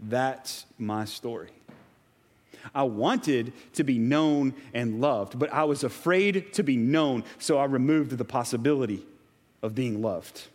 That's 0.00 0.66
my 0.80 1.04
story. 1.04 1.50
I 2.74 2.84
wanted 2.84 3.52
to 3.74 3.84
be 3.84 3.98
known 3.98 4.54
and 4.74 5.00
loved, 5.00 5.38
but 5.38 5.52
I 5.52 5.64
was 5.64 5.84
afraid 5.84 6.52
to 6.54 6.62
be 6.62 6.76
known, 6.76 7.24
so 7.38 7.58
I 7.58 7.64
removed 7.64 8.16
the 8.16 8.24
possibility 8.24 9.04
of 9.62 9.74
being 9.74 10.02
loved. 10.02 10.48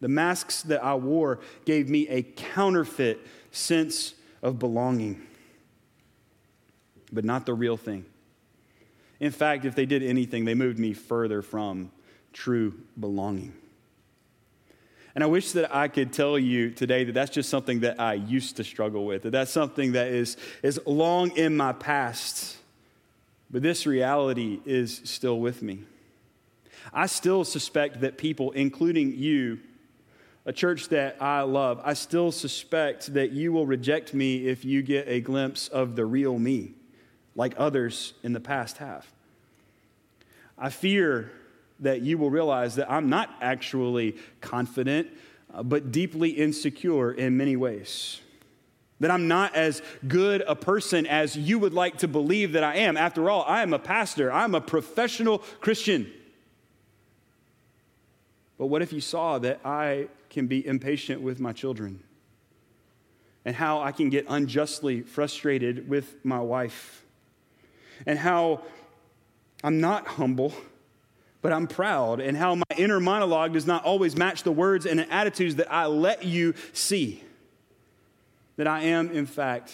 The 0.00 0.08
masks 0.08 0.62
that 0.62 0.84
I 0.84 0.94
wore 0.94 1.40
gave 1.64 1.88
me 1.88 2.08
a 2.08 2.22
counterfeit 2.22 3.20
sense 3.50 4.14
of 4.42 4.58
belonging, 4.58 5.22
but 7.12 7.24
not 7.24 7.46
the 7.46 7.54
real 7.54 7.76
thing. 7.76 8.04
In 9.20 9.30
fact, 9.30 9.64
if 9.64 9.74
they 9.74 9.86
did 9.86 10.02
anything, 10.02 10.44
they 10.44 10.54
moved 10.54 10.78
me 10.78 10.92
further 10.92 11.40
from 11.40 11.90
true 12.32 12.74
belonging. 12.98 13.54
And 15.14 15.22
I 15.22 15.28
wish 15.28 15.52
that 15.52 15.74
I 15.74 15.88
could 15.88 16.12
tell 16.12 16.38
you 16.38 16.70
today 16.70 17.04
that 17.04 17.12
that's 17.12 17.30
just 17.30 17.48
something 17.48 17.80
that 17.80 18.00
I 18.00 18.14
used 18.14 18.56
to 18.56 18.64
struggle 18.64 19.06
with, 19.06 19.22
that 19.22 19.30
that's 19.30 19.50
something 19.50 19.92
that 19.92 20.08
is, 20.08 20.36
is 20.62 20.80
long 20.86 21.30
in 21.36 21.56
my 21.56 21.72
past. 21.72 22.56
But 23.50 23.62
this 23.62 23.86
reality 23.86 24.60
is 24.64 25.00
still 25.04 25.38
with 25.38 25.62
me. 25.62 25.84
I 26.92 27.06
still 27.06 27.44
suspect 27.44 28.00
that 28.00 28.18
people, 28.18 28.50
including 28.52 29.14
you, 29.14 29.60
a 30.46 30.52
church 30.52 30.88
that 30.88 31.16
I 31.20 31.42
love, 31.42 31.80
I 31.84 31.94
still 31.94 32.32
suspect 32.32 33.14
that 33.14 33.30
you 33.30 33.52
will 33.52 33.66
reject 33.66 34.12
me 34.12 34.46
if 34.48 34.64
you 34.64 34.82
get 34.82 35.08
a 35.08 35.20
glimpse 35.20 35.68
of 35.68 35.96
the 35.96 36.04
real 36.04 36.38
me, 36.38 36.72
like 37.36 37.54
others 37.56 38.14
in 38.22 38.32
the 38.32 38.40
past 38.40 38.78
have. 38.78 39.06
I 40.58 40.70
fear 40.70 41.30
that 41.84 42.02
you 42.02 42.18
will 42.18 42.30
realize 42.30 42.74
that 42.74 42.90
I'm 42.90 43.08
not 43.08 43.30
actually 43.40 44.16
confident, 44.40 45.08
uh, 45.52 45.62
but 45.62 45.92
deeply 45.92 46.30
insecure 46.30 47.12
in 47.12 47.36
many 47.36 47.56
ways. 47.56 48.20
That 49.00 49.10
I'm 49.10 49.28
not 49.28 49.54
as 49.54 49.82
good 50.06 50.42
a 50.46 50.56
person 50.56 51.06
as 51.06 51.36
you 51.36 51.58
would 51.58 51.74
like 51.74 51.98
to 51.98 52.08
believe 52.08 52.52
that 52.52 52.64
I 52.64 52.76
am. 52.76 52.96
After 52.96 53.30
all, 53.30 53.44
I 53.46 53.62
am 53.62 53.72
a 53.72 53.78
pastor, 53.78 54.32
I'm 54.32 54.54
a 54.54 54.60
professional 54.60 55.38
Christian. 55.60 56.10
But 58.58 58.66
what 58.66 58.82
if 58.82 58.92
you 58.92 59.00
saw 59.00 59.38
that 59.40 59.60
I 59.64 60.08
can 60.30 60.46
be 60.46 60.66
impatient 60.66 61.20
with 61.20 61.40
my 61.40 61.52
children? 61.52 62.02
And 63.44 63.54
how 63.54 63.82
I 63.82 63.92
can 63.92 64.08
get 64.08 64.24
unjustly 64.28 65.02
frustrated 65.02 65.88
with 65.88 66.24
my 66.24 66.40
wife? 66.40 67.04
And 68.06 68.18
how 68.18 68.62
I'm 69.62 69.80
not 69.80 70.06
humble 70.06 70.54
but 71.44 71.52
I'm 71.52 71.66
proud, 71.66 72.20
and 72.20 72.38
how 72.38 72.54
my 72.54 72.64
inner 72.78 72.98
monologue 72.98 73.52
does 73.52 73.66
not 73.66 73.84
always 73.84 74.16
match 74.16 74.44
the 74.44 74.50
words 74.50 74.86
and 74.86 74.98
attitudes 75.10 75.56
that 75.56 75.70
I 75.70 75.84
let 75.84 76.24
you 76.24 76.54
see. 76.72 77.22
That 78.56 78.66
I 78.66 78.84
am, 78.84 79.10
in 79.10 79.26
fact, 79.26 79.70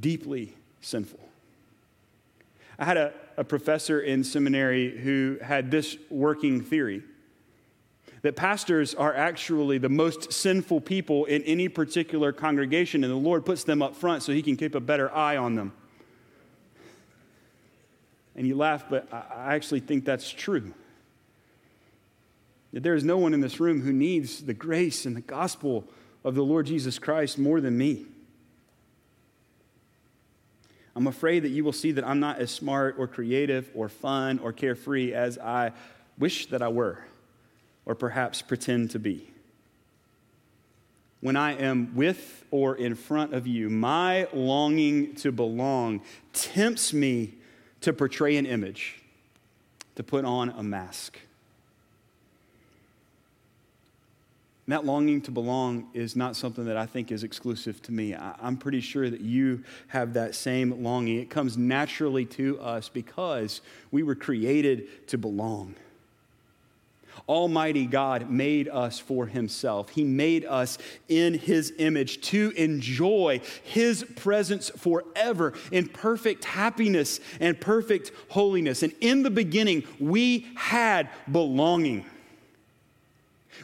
deeply 0.00 0.52
sinful. 0.80 1.20
I 2.76 2.86
had 2.86 2.96
a, 2.96 3.12
a 3.36 3.44
professor 3.44 4.00
in 4.00 4.24
seminary 4.24 4.98
who 4.98 5.38
had 5.40 5.70
this 5.70 5.96
working 6.10 6.60
theory 6.60 7.04
that 8.22 8.34
pastors 8.34 8.96
are 8.96 9.14
actually 9.14 9.78
the 9.78 9.88
most 9.88 10.32
sinful 10.32 10.80
people 10.80 11.24
in 11.26 11.44
any 11.44 11.68
particular 11.68 12.32
congregation, 12.32 13.04
and 13.04 13.12
the 13.12 13.16
Lord 13.16 13.46
puts 13.46 13.62
them 13.62 13.80
up 13.80 13.94
front 13.94 14.24
so 14.24 14.32
he 14.32 14.42
can 14.42 14.56
keep 14.56 14.74
a 14.74 14.80
better 14.80 15.14
eye 15.14 15.36
on 15.36 15.54
them. 15.54 15.72
And 18.36 18.46
you 18.46 18.56
laugh, 18.56 18.84
but 18.88 19.12
I 19.12 19.54
actually 19.54 19.80
think 19.80 20.04
that's 20.04 20.30
true. 20.30 20.74
That 22.72 22.82
there 22.82 22.94
is 22.94 23.04
no 23.04 23.18
one 23.18 23.34
in 23.34 23.40
this 23.40 23.60
room 23.60 23.82
who 23.82 23.92
needs 23.92 24.42
the 24.42 24.54
grace 24.54 25.06
and 25.06 25.14
the 25.14 25.20
gospel 25.20 25.84
of 26.24 26.34
the 26.34 26.42
Lord 26.42 26.66
Jesus 26.66 26.98
Christ 26.98 27.38
more 27.38 27.60
than 27.60 27.78
me. 27.78 28.06
I'm 30.96 31.06
afraid 31.06 31.42
that 31.42 31.50
you 31.50 31.64
will 31.64 31.72
see 31.72 31.92
that 31.92 32.04
I'm 32.04 32.20
not 32.20 32.38
as 32.38 32.50
smart 32.50 32.96
or 32.98 33.06
creative 33.06 33.70
or 33.74 33.88
fun 33.88 34.38
or 34.38 34.52
carefree 34.52 35.12
as 35.12 35.38
I 35.38 35.72
wish 36.18 36.46
that 36.46 36.62
I 36.62 36.68
were, 36.68 36.98
or 37.84 37.94
perhaps 37.94 38.42
pretend 38.42 38.92
to 38.92 38.98
be. 38.98 39.30
When 41.20 41.36
I 41.36 41.54
am 41.54 41.94
with 41.94 42.44
or 42.50 42.76
in 42.76 42.94
front 42.94 43.34
of 43.34 43.46
you, 43.46 43.70
my 43.70 44.28
longing 44.32 45.14
to 45.16 45.32
belong 45.32 46.02
tempts 46.32 46.92
me 46.92 47.34
to 47.84 47.92
portray 47.92 48.36
an 48.38 48.46
image, 48.46 49.02
to 49.94 50.02
put 50.02 50.24
on 50.24 50.48
a 50.48 50.62
mask. 50.62 51.18
And 54.66 54.72
that 54.72 54.86
longing 54.86 55.20
to 55.22 55.30
belong 55.30 55.88
is 55.92 56.16
not 56.16 56.34
something 56.34 56.64
that 56.64 56.78
I 56.78 56.86
think 56.86 57.12
is 57.12 57.24
exclusive 57.24 57.82
to 57.82 57.92
me. 57.92 58.14
I, 58.14 58.34
am 58.42 58.56
pretty 58.56 58.80
sure 58.80 59.10
that 59.10 59.20
you 59.20 59.64
have 59.88 60.14
that 60.14 60.34
same 60.34 60.82
longing. 60.82 61.18
It 61.18 61.28
comes 61.28 61.58
naturally 61.58 62.24
to 62.24 62.58
us 62.58 62.88
because 62.88 63.60
we 63.90 64.02
were 64.02 64.14
created 64.14 65.06
to 65.08 65.18
belong. 65.18 65.74
Almighty 67.28 67.86
God 67.86 68.30
made 68.30 68.68
us 68.68 68.98
for 68.98 69.26
Himself. 69.26 69.90
He 69.90 70.04
made 70.04 70.44
us 70.44 70.78
in 71.08 71.34
His 71.34 71.72
image 71.78 72.20
to 72.22 72.52
enjoy 72.56 73.40
His 73.62 74.04
presence 74.16 74.70
forever 74.70 75.54
in 75.72 75.88
perfect 75.88 76.44
happiness 76.44 77.20
and 77.40 77.60
perfect 77.60 78.12
holiness. 78.28 78.82
And 78.82 78.92
in 79.00 79.22
the 79.22 79.30
beginning, 79.30 79.84
we 79.98 80.46
had 80.54 81.08
belonging. 81.30 82.04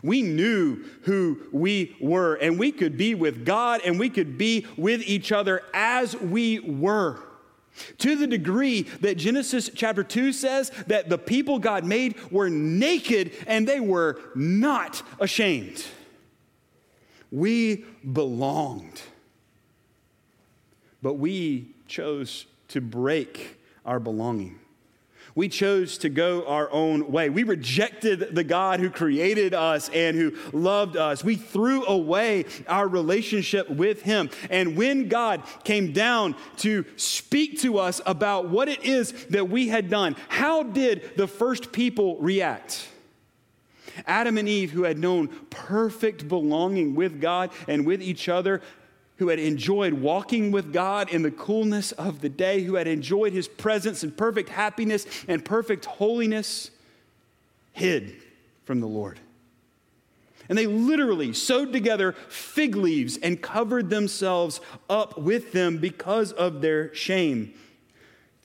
We 0.03 0.23
knew 0.23 0.85
who 1.03 1.41
we 1.53 1.97
were, 2.01 2.35
and 2.35 2.59
we 2.59 2.73
could 2.73 2.97
be 2.97 3.15
with 3.15 3.45
God 3.45 3.81
and 3.85 3.99
we 3.99 4.09
could 4.09 4.39
be 4.39 4.67
with 4.77 5.03
each 5.03 5.33
other 5.33 5.63
as 5.75 6.17
we 6.17 6.61
were. 6.61 7.21
To 7.99 8.17
the 8.17 8.27
degree 8.27 8.83
that 9.01 9.17
Genesis 9.17 9.71
chapter 9.75 10.05
2 10.05 10.33
says 10.33 10.71
that 10.87 11.09
the 11.09 11.19
people 11.19 11.59
God 11.59 11.85
made 11.85 12.17
were 12.31 12.49
naked 12.49 13.33
and 13.47 13.67
they 13.67 13.81
were 13.81 14.21
not 14.35 15.03
ashamed. 15.19 15.85
We 17.33 17.85
belonged. 18.13 19.03
But 21.03 21.15
we 21.15 21.75
chose 21.89 22.47
to 22.69 22.81
break 22.81 23.59
our 23.85 23.99
belonging. 23.99 24.60
We 25.41 25.49
chose 25.49 25.97
to 25.97 26.11
go 26.11 26.45
our 26.45 26.71
own 26.71 27.11
way. 27.11 27.31
We 27.31 27.45
rejected 27.45 28.35
the 28.35 28.45
God 28.45 28.79
who 28.79 28.91
created 28.91 29.55
us 29.55 29.89
and 29.89 30.15
who 30.15 30.35
loved 30.53 30.99
us. 30.99 31.25
We 31.25 31.37
threw 31.37 31.83
away 31.87 32.45
our 32.69 32.87
relationship 32.87 33.71
with 33.71 34.03
Him. 34.03 34.29
And 34.51 34.77
when 34.77 35.09
God 35.09 35.43
came 35.65 35.95
down 35.95 36.37
to 36.59 36.85
speak 36.97 37.59
to 37.61 37.79
us 37.79 38.03
about 38.05 38.51
what 38.51 38.69
it 38.69 38.85
is 38.85 39.13
that 39.31 39.49
we 39.49 39.69
had 39.69 39.89
done, 39.89 40.15
how 40.29 40.63
did 40.63 41.17
the 41.17 41.27
first 41.27 41.73
people 41.73 42.19
react? 42.19 42.87
Adam 44.07 44.37
and 44.37 44.47
Eve, 44.47 44.73
who 44.73 44.83
had 44.83 44.99
known 44.99 45.29
perfect 45.49 46.29
belonging 46.29 46.95
with 46.95 47.19
God 47.19 47.51
and 47.67 47.87
with 47.87 48.03
each 48.03 48.29
other, 48.29 48.61
who 49.21 49.29
had 49.29 49.39
enjoyed 49.39 49.93
walking 49.93 50.51
with 50.51 50.73
God 50.73 51.11
in 51.11 51.21
the 51.21 51.31
coolness 51.31 51.93
of 51.93 52.23
the 52.23 52.31
day, 52.31 52.63
who 52.63 52.77
had 52.77 52.89
enjoyed 52.89 53.35
his 53.35 53.47
presence 53.47 54.03
and 54.03 54.17
perfect 54.17 54.49
happiness 54.49 55.07
and 55.29 55.45
perfect 55.45 55.85
holiness, 55.85 56.71
hid 57.75 58.17
from 58.65 58.81
the 58.81 58.87
Lord. 58.87 59.21
And 60.49 60.57
they 60.57 60.67
literally 60.67 61.35
sewed 61.35 61.71
together 61.71 62.13
fig 62.31 62.75
leaves 62.77 63.19
and 63.19 63.43
covered 63.43 63.91
themselves 63.91 64.63
up 64.89 65.19
with 65.19 65.53
them 65.53 65.77
because 65.77 66.33
of 66.33 66.63
their 66.63 66.93
shame. 66.95 67.53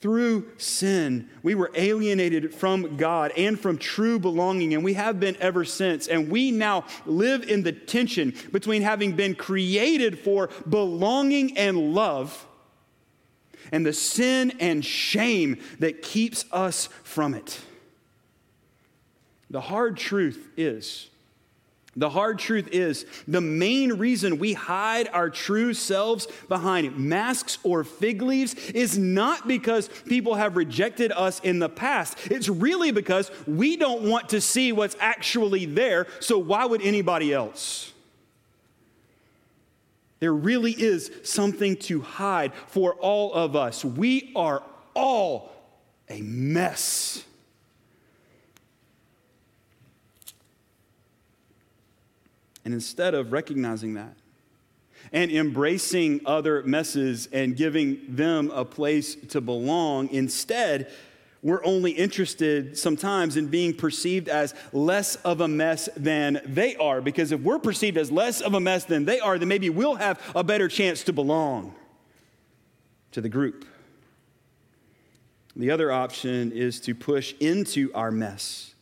Through 0.06 0.52
sin, 0.56 1.28
we 1.42 1.56
were 1.56 1.72
alienated 1.74 2.54
from 2.54 2.96
God 2.96 3.32
and 3.36 3.58
from 3.58 3.76
true 3.76 4.20
belonging, 4.20 4.72
and 4.72 4.84
we 4.84 4.94
have 4.94 5.18
been 5.18 5.36
ever 5.40 5.64
since. 5.64 6.06
And 6.06 6.30
we 6.30 6.52
now 6.52 6.84
live 7.06 7.42
in 7.42 7.64
the 7.64 7.72
tension 7.72 8.32
between 8.52 8.82
having 8.82 9.16
been 9.16 9.34
created 9.34 10.20
for 10.20 10.48
belonging 10.68 11.58
and 11.58 11.92
love 11.92 12.46
and 13.72 13.84
the 13.84 13.92
sin 13.92 14.52
and 14.60 14.84
shame 14.84 15.60
that 15.80 16.02
keeps 16.02 16.44
us 16.52 16.88
from 17.02 17.34
it. 17.34 17.60
The 19.50 19.60
hard 19.60 19.96
truth 19.96 20.50
is, 20.56 21.10
the 21.96 22.10
hard 22.10 22.38
truth 22.38 22.68
is 22.72 23.06
the 23.26 23.40
main 23.40 23.94
reason 23.94 24.38
we 24.38 24.52
hide 24.52 25.08
our 25.12 25.30
true 25.30 25.72
selves 25.72 26.28
behind 26.48 26.98
masks 26.98 27.58
or 27.62 27.84
fig 27.84 28.20
leaves 28.20 28.54
is 28.70 28.98
not 28.98 29.48
because 29.48 29.88
people 30.06 30.34
have 30.34 30.56
rejected 30.56 31.10
us 31.12 31.40
in 31.40 31.58
the 31.58 31.70
past. 31.70 32.18
It's 32.30 32.48
really 32.50 32.90
because 32.90 33.30
we 33.46 33.76
don't 33.76 34.02
want 34.02 34.28
to 34.30 34.40
see 34.42 34.72
what's 34.72 34.96
actually 35.00 35.64
there, 35.64 36.06
so 36.20 36.38
why 36.38 36.66
would 36.66 36.82
anybody 36.82 37.32
else? 37.32 37.92
There 40.18 40.34
really 40.34 40.72
is 40.72 41.10
something 41.24 41.76
to 41.76 42.00
hide 42.00 42.52
for 42.68 42.94
all 42.94 43.32
of 43.34 43.54
us. 43.56 43.84
We 43.84 44.32
are 44.36 44.62
all 44.94 45.52
a 46.08 46.20
mess. 46.20 47.24
And 52.66 52.74
instead 52.74 53.14
of 53.14 53.30
recognizing 53.30 53.94
that 53.94 54.16
and 55.12 55.30
embracing 55.30 56.20
other 56.26 56.64
messes 56.64 57.28
and 57.30 57.56
giving 57.56 58.00
them 58.08 58.50
a 58.50 58.64
place 58.64 59.14
to 59.28 59.40
belong, 59.40 60.08
instead, 60.10 60.90
we're 61.42 61.64
only 61.64 61.92
interested 61.92 62.76
sometimes 62.76 63.36
in 63.36 63.46
being 63.46 63.72
perceived 63.72 64.28
as 64.28 64.52
less 64.72 65.14
of 65.14 65.40
a 65.42 65.46
mess 65.46 65.88
than 65.96 66.40
they 66.44 66.74
are. 66.74 67.00
Because 67.00 67.30
if 67.30 67.40
we're 67.40 67.60
perceived 67.60 67.96
as 67.96 68.10
less 68.10 68.40
of 68.40 68.54
a 68.54 68.60
mess 68.60 68.84
than 68.84 69.04
they 69.04 69.20
are, 69.20 69.38
then 69.38 69.46
maybe 69.46 69.70
we'll 69.70 69.94
have 69.94 70.20
a 70.34 70.42
better 70.42 70.66
chance 70.66 71.04
to 71.04 71.12
belong 71.12 71.72
to 73.12 73.20
the 73.20 73.28
group. 73.28 73.64
The 75.54 75.70
other 75.70 75.92
option 75.92 76.50
is 76.50 76.80
to 76.80 76.96
push 76.96 77.32
into 77.38 77.92
our 77.94 78.10
mess 78.10 78.74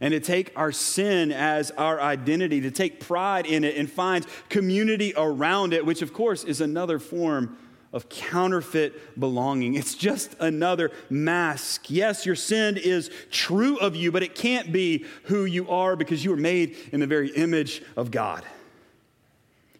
and 0.00 0.12
to 0.12 0.20
take 0.20 0.52
our 0.56 0.72
sin 0.72 1.32
as 1.32 1.70
our 1.72 2.00
identity, 2.00 2.60
to 2.62 2.70
take 2.70 3.00
pride 3.00 3.46
in 3.46 3.64
it 3.64 3.76
and 3.76 3.90
find 3.90 4.26
community 4.48 5.12
around 5.16 5.72
it, 5.72 5.84
which 5.86 6.02
of 6.02 6.12
course 6.12 6.44
is 6.44 6.60
another 6.60 6.98
form 6.98 7.56
of 7.92 8.08
counterfeit 8.08 9.18
belonging. 9.18 9.74
It's 9.74 9.94
just 9.94 10.34
another 10.38 10.90
mask. 11.08 11.86
Yes, 11.88 12.26
your 12.26 12.34
sin 12.34 12.76
is 12.76 13.10
true 13.30 13.78
of 13.78 13.96
you, 13.96 14.12
but 14.12 14.22
it 14.22 14.34
can't 14.34 14.70
be 14.70 15.06
who 15.24 15.44
you 15.44 15.70
are 15.70 15.96
because 15.96 16.22
you 16.22 16.30
were 16.30 16.36
made 16.36 16.76
in 16.92 17.00
the 17.00 17.06
very 17.06 17.30
image 17.30 17.82
of 17.96 18.10
God. 18.10 18.44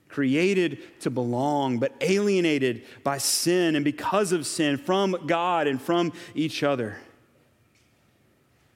Created 0.09 0.79
to 1.01 1.11
belong, 1.11 1.79
but 1.79 1.93
alienated 2.01 2.85
by 3.05 3.19
sin 3.19 3.77
and 3.77 3.85
because 3.85 4.33
of 4.33 4.47
sin 4.47 4.79
from 4.79 5.27
God 5.27 5.67
and 5.67 5.81
from 5.81 6.15
each 6.35 6.63
other. 6.63 6.97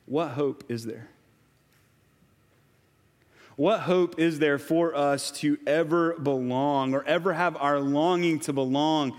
What 0.05 0.33
hope 0.33 0.65
is 0.69 0.85
there? 0.85 1.09
What 3.61 3.81
hope 3.81 4.19
is 4.19 4.39
there 4.39 4.59
for 4.59 4.95
us 4.97 5.31
to 5.33 5.59
ever 5.67 6.15
belong 6.15 6.95
or 6.95 7.05
ever 7.05 7.35
have 7.35 7.59
our 7.59 7.79
longing 7.79 8.41
to 8.41 8.55
belong 8.55 9.15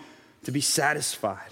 to 0.45 0.51
be 0.51 0.61
satisfied? 0.61 1.51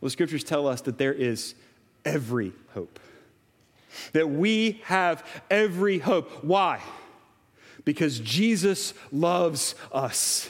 Well, 0.00 0.06
the 0.06 0.10
scriptures 0.10 0.44
tell 0.44 0.68
us 0.68 0.82
that 0.82 0.96
there 0.96 1.12
is 1.12 1.56
every 2.04 2.52
hope. 2.72 3.00
That 4.12 4.30
we 4.30 4.80
have 4.84 5.26
every 5.50 5.98
hope. 5.98 6.44
Why? 6.44 6.80
Because 7.84 8.20
Jesus 8.20 8.94
loves 9.10 9.74
us. 9.90 10.48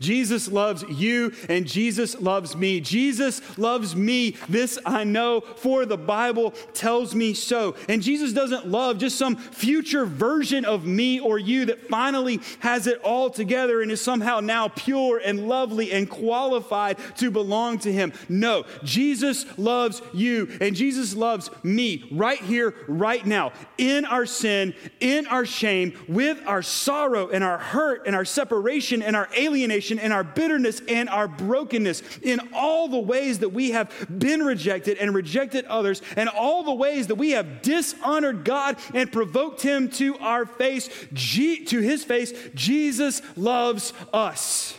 Jesus 0.00 0.48
loves 0.48 0.82
you 0.84 1.32
and 1.48 1.66
Jesus 1.66 2.20
loves 2.20 2.56
me. 2.56 2.80
Jesus 2.80 3.40
loves 3.58 3.94
me. 3.94 4.36
This 4.48 4.78
I 4.84 5.04
know, 5.04 5.40
for 5.40 5.86
the 5.86 5.96
Bible 5.96 6.52
tells 6.74 7.14
me 7.14 7.34
so. 7.34 7.74
And 7.88 8.02
Jesus 8.02 8.32
doesn't 8.32 8.66
love 8.66 8.98
just 8.98 9.16
some 9.16 9.36
future 9.36 10.04
version 10.04 10.64
of 10.64 10.84
me 10.84 11.20
or 11.20 11.38
you 11.38 11.66
that 11.66 11.88
finally 11.88 12.40
has 12.60 12.86
it 12.86 13.00
all 13.02 13.30
together 13.30 13.82
and 13.82 13.90
is 13.90 14.00
somehow 14.00 14.40
now 14.40 14.68
pure 14.68 15.20
and 15.24 15.48
lovely 15.48 15.92
and 15.92 16.08
qualified 16.08 16.98
to 17.18 17.30
belong 17.30 17.78
to 17.80 17.92
Him. 17.92 18.12
No, 18.28 18.64
Jesus 18.84 19.46
loves 19.58 20.02
you 20.12 20.48
and 20.60 20.74
Jesus 20.74 21.14
loves 21.14 21.50
me 21.62 22.08
right 22.10 22.40
here, 22.40 22.74
right 22.88 23.24
now, 23.24 23.52
in 23.78 24.04
our 24.04 24.26
sin, 24.26 24.74
in 25.00 25.26
our 25.26 25.46
shame, 25.46 25.92
with 26.08 26.40
our 26.46 26.62
sorrow 26.62 27.28
and 27.28 27.44
our 27.44 27.58
hurt 27.58 28.06
and 28.06 28.16
our 28.16 28.24
separation 28.24 29.02
and 29.02 29.16
our 29.16 29.28
alienation 29.36 29.81
frustration 29.82 29.98
and 29.98 30.12
our 30.12 30.24
bitterness 30.24 30.80
and 30.88 31.08
our 31.08 31.28
brokenness, 31.28 32.02
in 32.22 32.40
all 32.54 32.88
the 32.88 32.98
ways 32.98 33.40
that 33.40 33.50
we 33.50 33.72
have 33.72 33.90
been 34.18 34.42
rejected 34.42 34.98
and 34.98 35.14
rejected 35.14 35.64
others, 35.66 36.02
and 36.16 36.28
all 36.28 36.62
the 36.62 36.74
ways 36.74 37.08
that 37.08 37.16
we 37.16 37.30
have 37.32 37.62
dishonored 37.62 38.44
God 38.44 38.76
and 38.94 39.10
provoked 39.10 39.62
Him 39.62 39.88
to 39.90 40.16
our 40.18 40.46
face, 40.46 40.88
to 40.88 41.80
His 41.80 42.04
face, 42.04 42.32
Jesus 42.54 43.22
loves 43.36 43.92
us. 44.12 44.76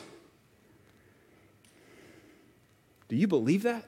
Do 3.09 3.15
you 3.15 3.27
believe 3.27 3.63
that? 3.63 3.85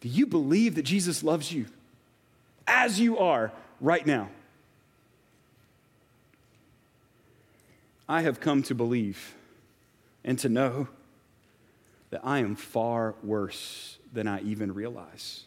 Do 0.00 0.08
you 0.08 0.26
believe 0.26 0.74
that 0.76 0.82
Jesus 0.82 1.22
loves 1.22 1.52
you 1.52 1.66
as 2.66 2.98
you 2.98 3.18
are 3.18 3.52
right 3.80 4.06
now? 4.06 4.28
I 8.08 8.22
have 8.22 8.40
come 8.40 8.62
to 8.64 8.74
believe 8.74 9.34
and 10.24 10.38
to 10.40 10.48
know 10.48 10.88
that 12.10 12.20
I 12.24 12.38
am 12.38 12.54
far 12.54 13.14
worse 13.22 13.98
than 14.12 14.28
I 14.28 14.40
even 14.42 14.72
realize, 14.74 15.44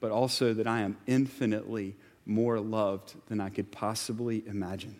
but 0.00 0.10
also 0.10 0.52
that 0.54 0.66
I 0.66 0.80
am 0.80 0.96
infinitely 1.06 1.96
more 2.26 2.60
loved 2.60 3.14
than 3.28 3.40
I 3.40 3.48
could 3.48 3.70
possibly 3.70 4.42
imagine. 4.46 4.96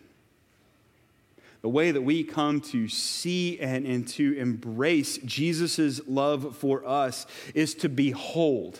The 1.61 1.69
way 1.69 1.91
that 1.91 2.01
we 2.01 2.23
come 2.23 2.61
to 2.61 2.87
see 2.87 3.59
and, 3.59 3.85
and 3.85 4.07
to 4.09 4.33
embrace 4.37 5.17
Jesus' 5.19 5.99
love 6.07 6.55
for 6.55 6.87
us 6.87 7.25
is 7.53 7.73
to 7.75 7.89
behold 7.89 8.79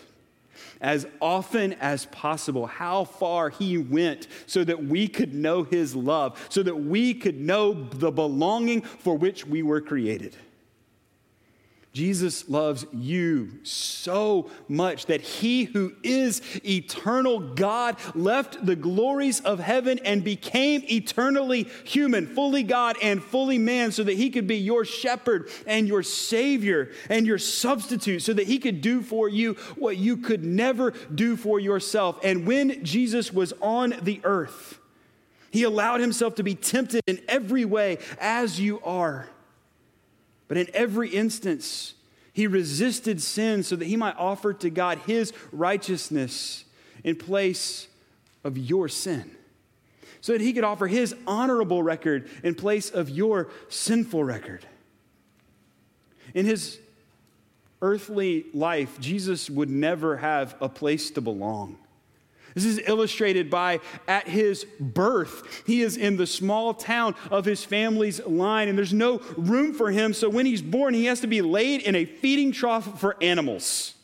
as 0.80 1.06
often 1.20 1.74
as 1.74 2.06
possible 2.06 2.66
how 2.66 3.04
far 3.04 3.50
he 3.50 3.78
went 3.78 4.28
so 4.46 4.64
that 4.64 4.84
we 4.84 5.08
could 5.08 5.34
know 5.34 5.62
his 5.62 5.94
love, 5.94 6.46
so 6.48 6.62
that 6.62 6.76
we 6.76 7.14
could 7.14 7.40
know 7.40 7.72
the 7.72 8.10
belonging 8.10 8.82
for 8.82 9.16
which 9.16 9.46
we 9.46 9.62
were 9.62 9.80
created. 9.80 10.36
Jesus 11.98 12.48
loves 12.48 12.86
you 12.92 13.58
so 13.64 14.48
much 14.68 15.06
that 15.06 15.20
he 15.20 15.64
who 15.64 15.96
is 16.04 16.40
eternal 16.64 17.40
God 17.40 17.96
left 18.14 18.64
the 18.64 18.76
glories 18.76 19.40
of 19.40 19.58
heaven 19.58 19.98
and 20.04 20.22
became 20.22 20.84
eternally 20.84 21.66
human, 21.82 22.28
fully 22.28 22.62
God 22.62 22.96
and 23.02 23.20
fully 23.20 23.58
man, 23.58 23.90
so 23.90 24.04
that 24.04 24.16
he 24.16 24.30
could 24.30 24.46
be 24.46 24.58
your 24.58 24.84
shepherd 24.84 25.50
and 25.66 25.88
your 25.88 26.04
savior 26.04 26.92
and 27.10 27.26
your 27.26 27.36
substitute, 27.36 28.22
so 28.22 28.32
that 28.32 28.46
he 28.46 28.60
could 28.60 28.80
do 28.80 29.02
for 29.02 29.28
you 29.28 29.54
what 29.74 29.96
you 29.96 30.18
could 30.18 30.44
never 30.44 30.92
do 31.12 31.36
for 31.36 31.58
yourself. 31.58 32.20
And 32.22 32.46
when 32.46 32.84
Jesus 32.84 33.32
was 33.32 33.52
on 33.60 33.92
the 34.02 34.20
earth, 34.22 34.78
he 35.50 35.64
allowed 35.64 35.98
himself 35.98 36.36
to 36.36 36.44
be 36.44 36.54
tempted 36.54 37.02
in 37.08 37.20
every 37.26 37.64
way 37.64 37.98
as 38.20 38.60
you 38.60 38.80
are. 38.84 39.28
But 40.48 40.56
in 40.56 40.68
every 40.72 41.10
instance, 41.10 41.94
he 42.32 42.46
resisted 42.46 43.20
sin 43.20 43.62
so 43.62 43.76
that 43.76 43.84
he 43.84 43.96
might 43.96 44.16
offer 44.16 44.52
to 44.54 44.70
God 44.70 44.98
his 45.06 45.32
righteousness 45.52 46.64
in 47.04 47.16
place 47.16 47.86
of 48.44 48.56
your 48.56 48.88
sin. 48.88 49.30
So 50.20 50.32
that 50.32 50.40
he 50.40 50.52
could 50.52 50.64
offer 50.64 50.86
his 50.86 51.14
honorable 51.26 51.82
record 51.82 52.28
in 52.42 52.54
place 52.54 52.90
of 52.90 53.08
your 53.08 53.48
sinful 53.68 54.24
record. 54.24 54.66
In 56.34 56.44
his 56.44 56.78
earthly 57.80 58.46
life, 58.52 58.98
Jesus 58.98 59.48
would 59.48 59.70
never 59.70 60.16
have 60.16 60.56
a 60.60 60.68
place 60.68 61.10
to 61.12 61.20
belong. 61.20 61.78
This 62.54 62.64
is 62.64 62.80
illustrated 62.86 63.50
by 63.50 63.80
at 64.06 64.28
his 64.28 64.64
birth. 64.80 65.62
He 65.66 65.82
is 65.82 65.96
in 65.96 66.16
the 66.16 66.26
small 66.26 66.74
town 66.74 67.14
of 67.30 67.44
his 67.44 67.64
family's 67.64 68.24
line, 68.26 68.68
and 68.68 68.76
there's 68.76 68.92
no 68.92 69.18
room 69.36 69.72
for 69.72 69.90
him. 69.90 70.12
So 70.12 70.28
when 70.28 70.46
he's 70.46 70.62
born, 70.62 70.94
he 70.94 71.06
has 71.06 71.20
to 71.20 71.26
be 71.26 71.42
laid 71.42 71.82
in 71.82 71.94
a 71.94 72.04
feeding 72.04 72.52
trough 72.52 73.00
for 73.00 73.16
animals. 73.22 73.94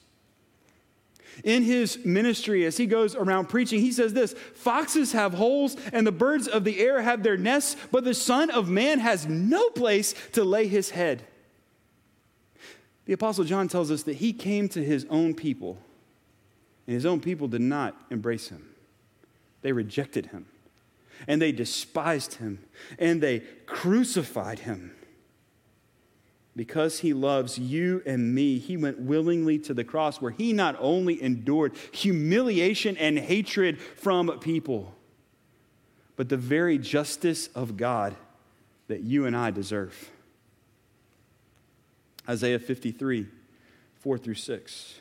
In 1.42 1.62
his 1.62 2.04
ministry, 2.04 2.64
as 2.64 2.76
he 2.76 2.86
goes 2.86 3.16
around 3.16 3.48
preaching, 3.48 3.80
he 3.80 3.90
says 3.90 4.12
this 4.12 4.34
Foxes 4.54 5.12
have 5.12 5.34
holes, 5.34 5.76
and 5.92 6.06
the 6.06 6.12
birds 6.12 6.46
of 6.46 6.64
the 6.64 6.78
air 6.78 7.02
have 7.02 7.22
their 7.22 7.36
nests, 7.36 7.76
but 7.90 8.04
the 8.04 8.14
Son 8.14 8.50
of 8.50 8.68
Man 8.68 9.00
has 9.00 9.26
no 9.26 9.68
place 9.70 10.14
to 10.32 10.44
lay 10.44 10.68
his 10.68 10.90
head. 10.90 11.24
The 13.06 13.12
Apostle 13.12 13.44
John 13.44 13.68
tells 13.68 13.90
us 13.90 14.04
that 14.04 14.16
he 14.16 14.32
came 14.32 14.68
to 14.70 14.82
his 14.82 15.06
own 15.10 15.34
people, 15.34 15.78
and 16.86 16.94
his 16.94 17.06
own 17.06 17.20
people 17.20 17.48
did 17.48 17.60
not 17.60 17.96
embrace 18.10 18.48
him. 18.48 18.74
They 19.62 19.72
rejected 19.72 20.26
him, 20.26 20.46
and 21.26 21.40
they 21.40 21.52
despised 21.52 22.34
him, 22.34 22.64
and 22.98 23.20
they 23.20 23.40
crucified 23.66 24.60
him. 24.60 24.94
Because 26.56 27.00
he 27.00 27.12
loves 27.12 27.58
you 27.58 28.02
and 28.06 28.32
me, 28.32 28.58
he 28.58 28.76
went 28.76 29.00
willingly 29.00 29.58
to 29.60 29.74
the 29.74 29.82
cross 29.82 30.20
where 30.20 30.30
he 30.30 30.52
not 30.52 30.76
only 30.78 31.20
endured 31.20 31.72
humiliation 31.90 32.96
and 32.96 33.18
hatred 33.18 33.80
from 33.80 34.38
people, 34.38 34.94
but 36.16 36.28
the 36.28 36.36
very 36.36 36.78
justice 36.78 37.48
of 37.48 37.76
God 37.76 38.14
that 38.86 39.00
you 39.00 39.26
and 39.26 39.36
I 39.36 39.50
deserve. 39.50 40.10
Isaiah 42.28 42.58
53, 42.58 43.26
4 44.00 44.18
through 44.18 44.34
6. 44.34 45.00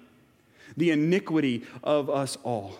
the 0.77 0.91
iniquity 0.91 1.63
of 1.83 2.09
us 2.09 2.37
all. 2.43 2.79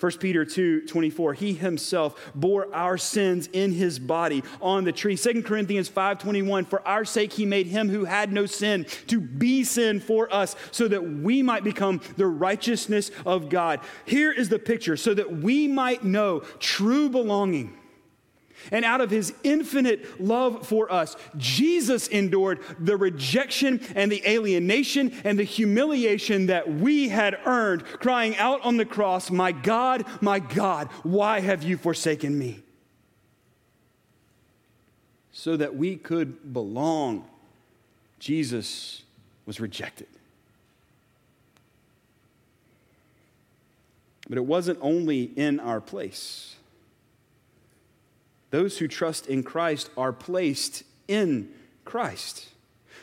1 0.00 0.12
Peter 0.18 0.44
2 0.44 0.82
24, 0.82 1.34
he 1.34 1.54
himself 1.54 2.30
bore 2.34 2.72
our 2.72 2.96
sins 2.96 3.48
in 3.52 3.72
his 3.72 3.98
body 3.98 4.44
on 4.60 4.84
the 4.84 4.92
tree. 4.92 5.16
2 5.16 5.42
Corinthians 5.42 5.88
5 5.88 6.18
21, 6.18 6.66
for 6.66 6.86
our 6.86 7.04
sake 7.04 7.32
he 7.32 7.44
made 7.44 7.66
him 7.66 7.88
who 7.88 8.04
had 8.04 8.32
no 8.32 8.46
sin 8.46 8.86
to 9.08 9.20
be 9.20 9.64
sin 9.64 9.98
for 9.98 10.32
us, 10.32 10.54
so 10.70 10.86
that 10.86 11.02
we 11.02 11.42
might 11.42 11.64
become 11.64 12.00
the 12.16 12.26
righteousness 12.26 13.10
of 13.26 13.48
God. 13.48 13.80
Here 14.04 14.30
is 14.30 14.48
the 14.48 14.58
picture 14.58 14.96
so 14.96 15.14
that 15.14 15.38
we 15.38 15.66
might 15.66 16.04
know 16.04 16.40
true 16.60 17.08
belonging 17.08 17.74
and 18.70 18.84
out 18.84 19.00
of 19.00 19.10
his 19.10 19.32
infinite 19.42 20.20
love 20.20 20.66
for 20.66 20.90
us, 20.90 21.16
Jesus 21.36 22.08
endured 22.08 22.60
the 22.78 22.96
rejection 22.96 23.80
and 23.94 24.10
the 24.10 24.22
alienation 24.26 25.12
and 25.24 25.38
the 25.38 25.44
humiliation 25.44 26.46
that 26.46 26.68
we 26.70 27.08
had 27.08 27.38
earned, 27.46 27.84
crying 27.84 28.36
out 28.36 28.64
on 28.64 28.76
the 28.76 28.84
cross, 28.84 29.30
My 29.30 29.52
God, 29.52 30.04
my 30.20 30.38
God, 30.38 30.88
why 31.02 31.40
have 31.40 31.62
you 31.62 31.76
forsaken 31.76 32.38
me? 32.38 32.62
So 35.32 35.56
that 35.56 35.76
we 35.76 35.96
could 35.96 36.52
belong, 36.52 37.24
Jesus 38.18 39.02
was 39.46 39.60
rejected. 39.60 40.08
But 44.28 44.36
it 44.36 44.44
wasn't 44.44 44.78
only 44.82 45.22
in 45.22 45.58
our 45.58 45.80
place. 45.80 46.57
Those 48.50 48.78
who 48.78 48.88
trust 48.88 49.26
in 49.26 49.42
Christ 49.42 49.90
are 49.96 50.12
placed 50.12 50.84
in 51.06 51.50
Christ 51.84 52.48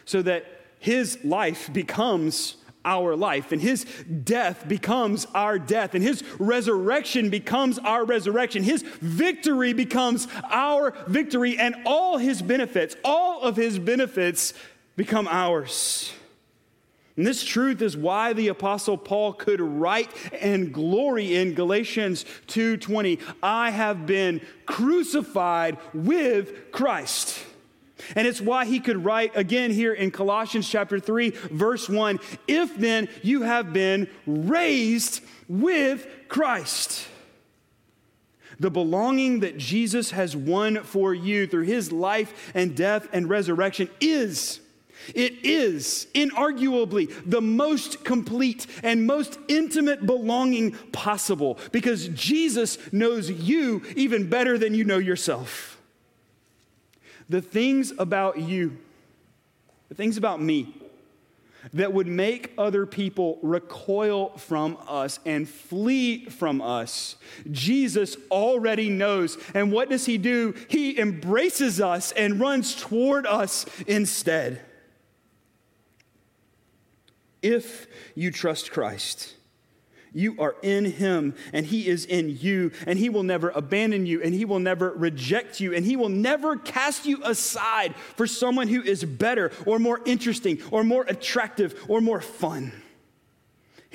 so 0.05 0.21
that 0.21 0.45
his 0.79 1.23
life 1.23 1.71
becomes 1.73 2.57
our 2.85 3.15
life, 3.15 3.51
and 3.51 3.59
his 3.59 3.83
death 4.23 4.67
becomes 4.67 5.25
our 5.33 5.57
death, 5.57 5.95
and 5.95 6.03
his 6.03 6.23
resurrection 6.37 7.31
becomes 7.31 7.79
our 7.79 8.05
resurrection. 8.05 8.61
His 8.61 8.83
victory 9.01 9.73
becomes 9.73 10.27
our 10.51 10.93
victory, 11.07 11.57
and 11.57 11.75
all 11.85 12.17
his 12.17 12.43
benefits, 12.43 12.95
all 13.03 13.41
of 13.41 13.55
his 13.55 13.79
benefits 13.79 14.53
become 14.95 15.27
ours. 15.27 16.13
And 17.17 17.25
this 17.25 17.43
truth 17.43 17.81
is 17.81 17.95
why 17.95 18.33
the 18.33 18.49
apostle 18.49 18.97
Paul 18.97 19.33
could 19.33 19.61
write 19.61 20.11
and 20.33 20.73
glory 20.73 21.35
in 21.35 21.53
Galatians 21.53 22.25
2:20, 22.47 23.19
I 23.41 23.69
have 23.69 24.05
been 24.05 24.41
crucified 24.65 25.77
with 25.93 26.71
Christ. 26.71 27.39
And 28.15 28.27
it's 28.27 28.41
why 28.41 28.65
he 28.65 28.81
could 28.81 29.05
write 29.05 29.31
again 29.35 29.71
here 29.71 29.93
in 29.93 30.11
Colossians 30.11 30.69
chapter 30.69 30.99
3 30.99 31.29
verse 31.51 31.87
1, 31.87 32.19
if 32.47 32.75
then 32.75 33.07
you 33.23 33.43
have 33.43 33.71
been 33.71 34.09
raised 34.27 35.21
with 35.47 36.05
Christ. 36.27 37.07
The 38.59 38.69
belonging 38.71 39.39
that 39.41 39.57
Jesus 39.57 40.11
has 40.11 40.35
won 40.35 40.83
for 40.83 41.13
you 41.13 41.47
through 41.47 41.63
his 41.63 41.91
life 41.91 42.51
and 42.53 42.75
death 42.75 43.07
and 43.13 43.29
resurrection 43.29 43.89
is 43.99 44.59
it 45.13 45.45
is 45.45 46.07
inarguably 46.13 47.11
the 47.25 47.41
most 47.41 48.03
complete 48.03 48.65
and 48.83 49.05
most 49.05 49.37
intimate 49.47 50.05
belonging 50.05 50.71
possible 50.91 51.59
because 51.71 52.07
Jesus 52.09 52.77
knows 52.91 53.29
you 53.29 53.83
even 53.95 54.29
better 54.29 54.57
than 54.57 54.73
you 54.73 54.83
know 54.83 54.97
yourself. 54.97 55.79
The 57.29 57.41
things 57.41 57.91
about 57.97 58.39
you, 58.39 58.77
the 59.89 59.95
things 59.95 60.17
about 60.17 60.41
me, 60.41 60.73
that 61.73 61.91
would 61.91 62.05
make 62.05 62.53
other 62.59 62.85
people 62.85 63.39
recoil 63.41 64.29
from 64.37 64.77
us 64.87 65.19
and 65.25 65.49
flee 65.49 66.25
from 66.25 66.61
us. 66.61 67.15
Jesus 67.51 68.17
already 68.29 68.89
knows. 68.89 69.39
And 69.55 69.71
what 69.71 69.89
does 69.89 70.05
he 70.05 70.19
do? 70.19 70.53
He 70.67 70.99
embraces 70.99 71.81
us 71.81 72.11
and 72.11 72.39
runs 72.39 72.75
toward 72.75 73.25
us 73.25 73.65
instead 73.87 74.61
if 77.45 77.87
you 78.15 78.31
trust 78.31 78.71
Christ. 78.71 79.35
You 80.11 80.35
are 80.39 80.55
in 80.63 80.85
him, 80.85 81.35
and 81.53 81.65
he 81.65 81.87
is 81.87 82.05
in 82.05 82.37
you, 82.39 82.71
and 82.87 82.97
he 82.97 83.09
will 83.09 83.23
never 83.23 83.49
abandon 83.49 84.05
you, 84.05 84.23
and 84.23 84.33
he 84.33 84.45
will 84.45 84.59
never 84.59 84.91
reject 84.91 85.59
you, 85.59 85.73
and 85.73 85.85
he 85.85 85.95
will 85.95 86.09
never 86.09 86.55
cast 86.55 87.05
you 87.05 87.21
aside 87.23 87.93
for 88.15 88.25
someone 88.25 88.69
who 88.69 88.81
is 88.81 89.03
better, 89.03 89.51
or 89.65 89.77
more 89.77 90.01
interesting, 90.05 90.59
or 90.71 90.83
more 90.83 91.03
attractive, 91.07 91.85
or 91.87 92.01
more 92.01 92.21
fun. 92.21 92.71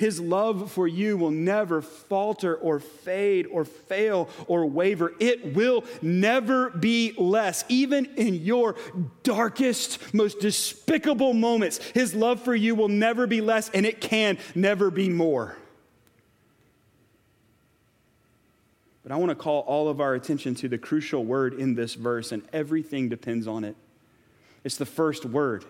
His 0.01 0.19
love 0.19 0.71
for 0.71 0.87
you 0.87 1.15
will 1.15 1.29
never 1.29 1.79
falter 1.79 2.55
or 2.55 2.79
fade 2.79 3.45
or 3.45 3.63
fail 3.63 4.29
or 4.47 4.65
waver. 4.65 5.13
It 5.19 5.53
will 5.53 5.83
never 6.01 6.71
be 6.71 7.13
less. 7.19 7.63
Even 7.69 8.05
in 8.15 8.33
your 8.33 8.77
darkest, 9.21 10.11
most 10.11 10.39
despicable 10.39 11.35
moments, 11.35 11.77
His 11.93 12.15
love 12.15 12.41
for 12.41 12.55
you 12.55 12.73
will 12.73 12.87
never 12.87 13.27
be 13.27 13.41
less, 13.41 13.69
and 13.69 13.85
it 13.85 14.01
can 14.01 14.39
never 14.55 14.89
be 14.89 15.07
more. 15.07 15.55
But 19.03 19.11
I 19.11 19.17
want 19.17 19.29
to 19.29 19.35
call 19.35 19.59
all 19.67 19.87
of 19.87 20.01
our 20.01 20.15
attention 20.15 20.55
to 20.55 20.67
the 20.67 20.79
crucial 20.79 21.23
word 21.23 21.53
in 21.53 21.75
this 21.75 21.93
verse, 21.93 22.31
and 22.31 22.41
everything 22.51 23.07
depends 23.07 23.45
on 23.45 23.63
it. 23.63 23.75
It's 24.63 24.77
the 24.77 24.85
first 24.87 25.25
word 25.25 25.63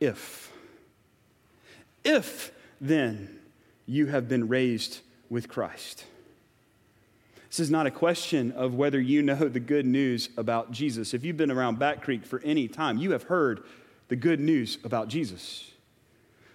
if. 0.00 0.49
If 2.04 2.52
then 2.80 3.38
you 3.86 4.06
have 4.06 4.28
been 4.28 4.48
raised 4.48 5.00
with 5.28 5.48
Christ. 5.48 6.04
This 7.48 7.60
is 7.60 7.70
not 7.70 7.86
a 7.86 7.90
question 7.90 8.52
of 8.52 8.74
whether 8.74 9.00
you 9.00 9.22
know 9.22 9.34
the 9.34 9.60
good 9.60 9.84
news 9.84 10.28
about 10.36 10.70
Jesus. 10.70 11.14
If 11.14 11.24
you've 11.24 11.36
been 11.36 11.50
around 11.50 11.78
Back 11.78 12.02
Creek 12.02 12.24
for 12.24 12.40
any 12.44 12.68
time, 12.68 12.98
you 12.98 13.10
have 13.10 13.24
heard 13.24 13.64
the 14.08 14.16
good 14.16 14.38
news 14.38 14.78
about 14.84 15.08
Jesus. 15.08 15.69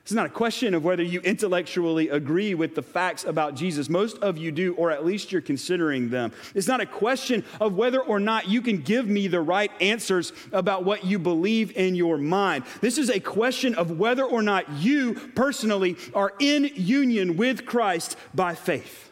It's 0.05 0.13
not 0.13 0.27
a 0.27 0.29
question 0.29 0.75
of 0.75 0.83
whether 0.83 1.01
you 1.01 1.19
intellectually 1.21 2.09
agree 2.09 2.53
with 2.53 2.75
the 2.75 2.83
facts 2.83 3.23
about 3.23 3.55
Jesus. 3.55 3.89
Most 3.89 4.19
of 4.19 4.37
you 4.37 4.51
do, 4.51 4.75
or 4.75 4.91
at 4.91 5.03
least 5.03 5.31
you're 5.31 5.41
considering 5.41 6.09
them. 6.09 6.31
It's 6.53 6.67
not 6.67 6.79
a 6.79 6.85
question 6.85 7.43
of 7.59 7.73
whether 7.73 7.99
or 7.99 8.19
not 8.19 8.47
you 8.47 8.61
can 8.61 8.81
give 8.81 9.07
me 9.07 9.27
the 9.27 9.41
right 9.41 9.71
answers 9.81 10.31
about 10.51 10.83
what 10.83 11.05
you 11.05 11.17
believe 11.17 11.75
in 11.75 11.95
your 11.95 12.19
mind. 12.19 12.65
This 12.81 12.99
is 12.99 13.09
a 13.09 13.19
question 13.19 13.73
of 13.73 13.97
whether 13.97 14.23
or 14.23 14.43
not 14.43 14.69
you 14.73 15.15
personally 15.33 15.97
are 16.13 16.33
in 16.37 16.69
union 16.75 17.35
with 17.35 17.65
Christ 17.65 18.15
by 18.35 18.53
faith. 18.53 19.09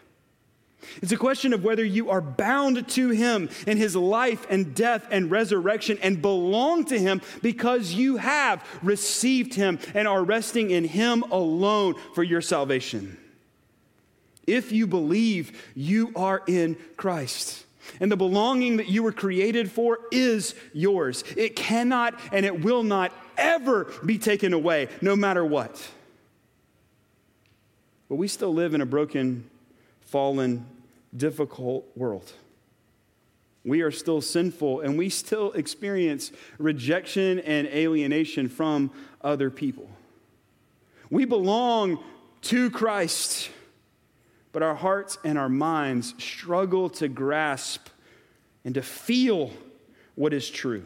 It's 1.01 1.11
a 1.11 1.17
question 1.17 1.53
of 1.53 1.63
whether 1.63 1.83
you 1.83 2.09
are 2.09 2.21
bound 2.21 2.87
to 2.89 3.09
him 3.09 3.49
in 3.67 3.77
his 3.77 3.95
life 3.95 4.45
and 4.49 4.75
death 4.75 5.07
and 5.11 5.31
resurrection 5.31 5.97
and 6.01 6.21
belong 6.21 6.85
to 6.85 6.99
him 6.99 7.21
because 7.41 7.93
you 7.93 8.17
have 8.17 8.65
received 8.81 9.53
him 9.53 9.79
and 9.93 10.07
are 10.07 10.23
resting 10.23 10.71
in 10.71 10.85
him 10.85 11.23
alone 11.23 11.95
for 12.13 12.23
your 12.23 12.41
salvation. 12.41 13.17
If 14.45 14.71
you 14.71 14.87
believe, 14.87 15.71
you 15.75 16.11
are 16.15 16.43
in 16.47 16.77
Christ. 16.97 17.65
And 17.99 18.11
the 18.11 18.17
belonging 18.17 18.77
that 18.77 18.87
you 18.87 19.03
were 19.03 19.11
created 19.11 19.71
for 19.71 19.99
is 20.11 20.55
yours. 20.73 21.23
It 21.35 21.55
cannot 21.55 22.19
and 22.31 22.45
it 22.45 22.61
will 22.61 22.83
not 22.83 23.13
ever 23.37 23.91
be 24.05 24.17
taken 24.17 24.53
away, 24.53 24.89
no 25.01 25.15
matter 25.15 25.45
what. 25.45 25.85
But 28.09 28.15
we 28.15 28.27
still 28.27 28.53
live 28.53 28.73
in 28.73 28.81
a 28.81 28.85
broken, 28.85 29.49
fallen, 30.01 30.65
difficult 31.15 31.85
world. 31.95 32.31
We 33.65 33.81
are 33.81 33.91
still 33.91 34.21
sinful 34.21 34.81
and 34.81 34.97
we 34.97 35.09
still 35.09 35.51
experience 35.53 36.31
rejection 36.57 37.39
and 37.39 37.67
alienation 37.67 38.49
from 38.49 38.91
other 39.21 39.49
people. 39.49 39.89
We 41.09 41.25
belong 41.25 42.03
to 42.43 42.69
Christ, 42.69 43.49
but 44.51 44.63
our 44.63 44.75
hearts 44.75 45.17
and 45.23 45.37
our 45.37 45.49
minds 45.49 46.13
struggle 46.17 46.89
to 46.91 47.07
grasp 47.07 47.87
and 48.65 48.75
to 48.75 48.81
feel 48.81 49.51
what 50.15 50.33
is 50.33 50.49
true. 50.49 50.83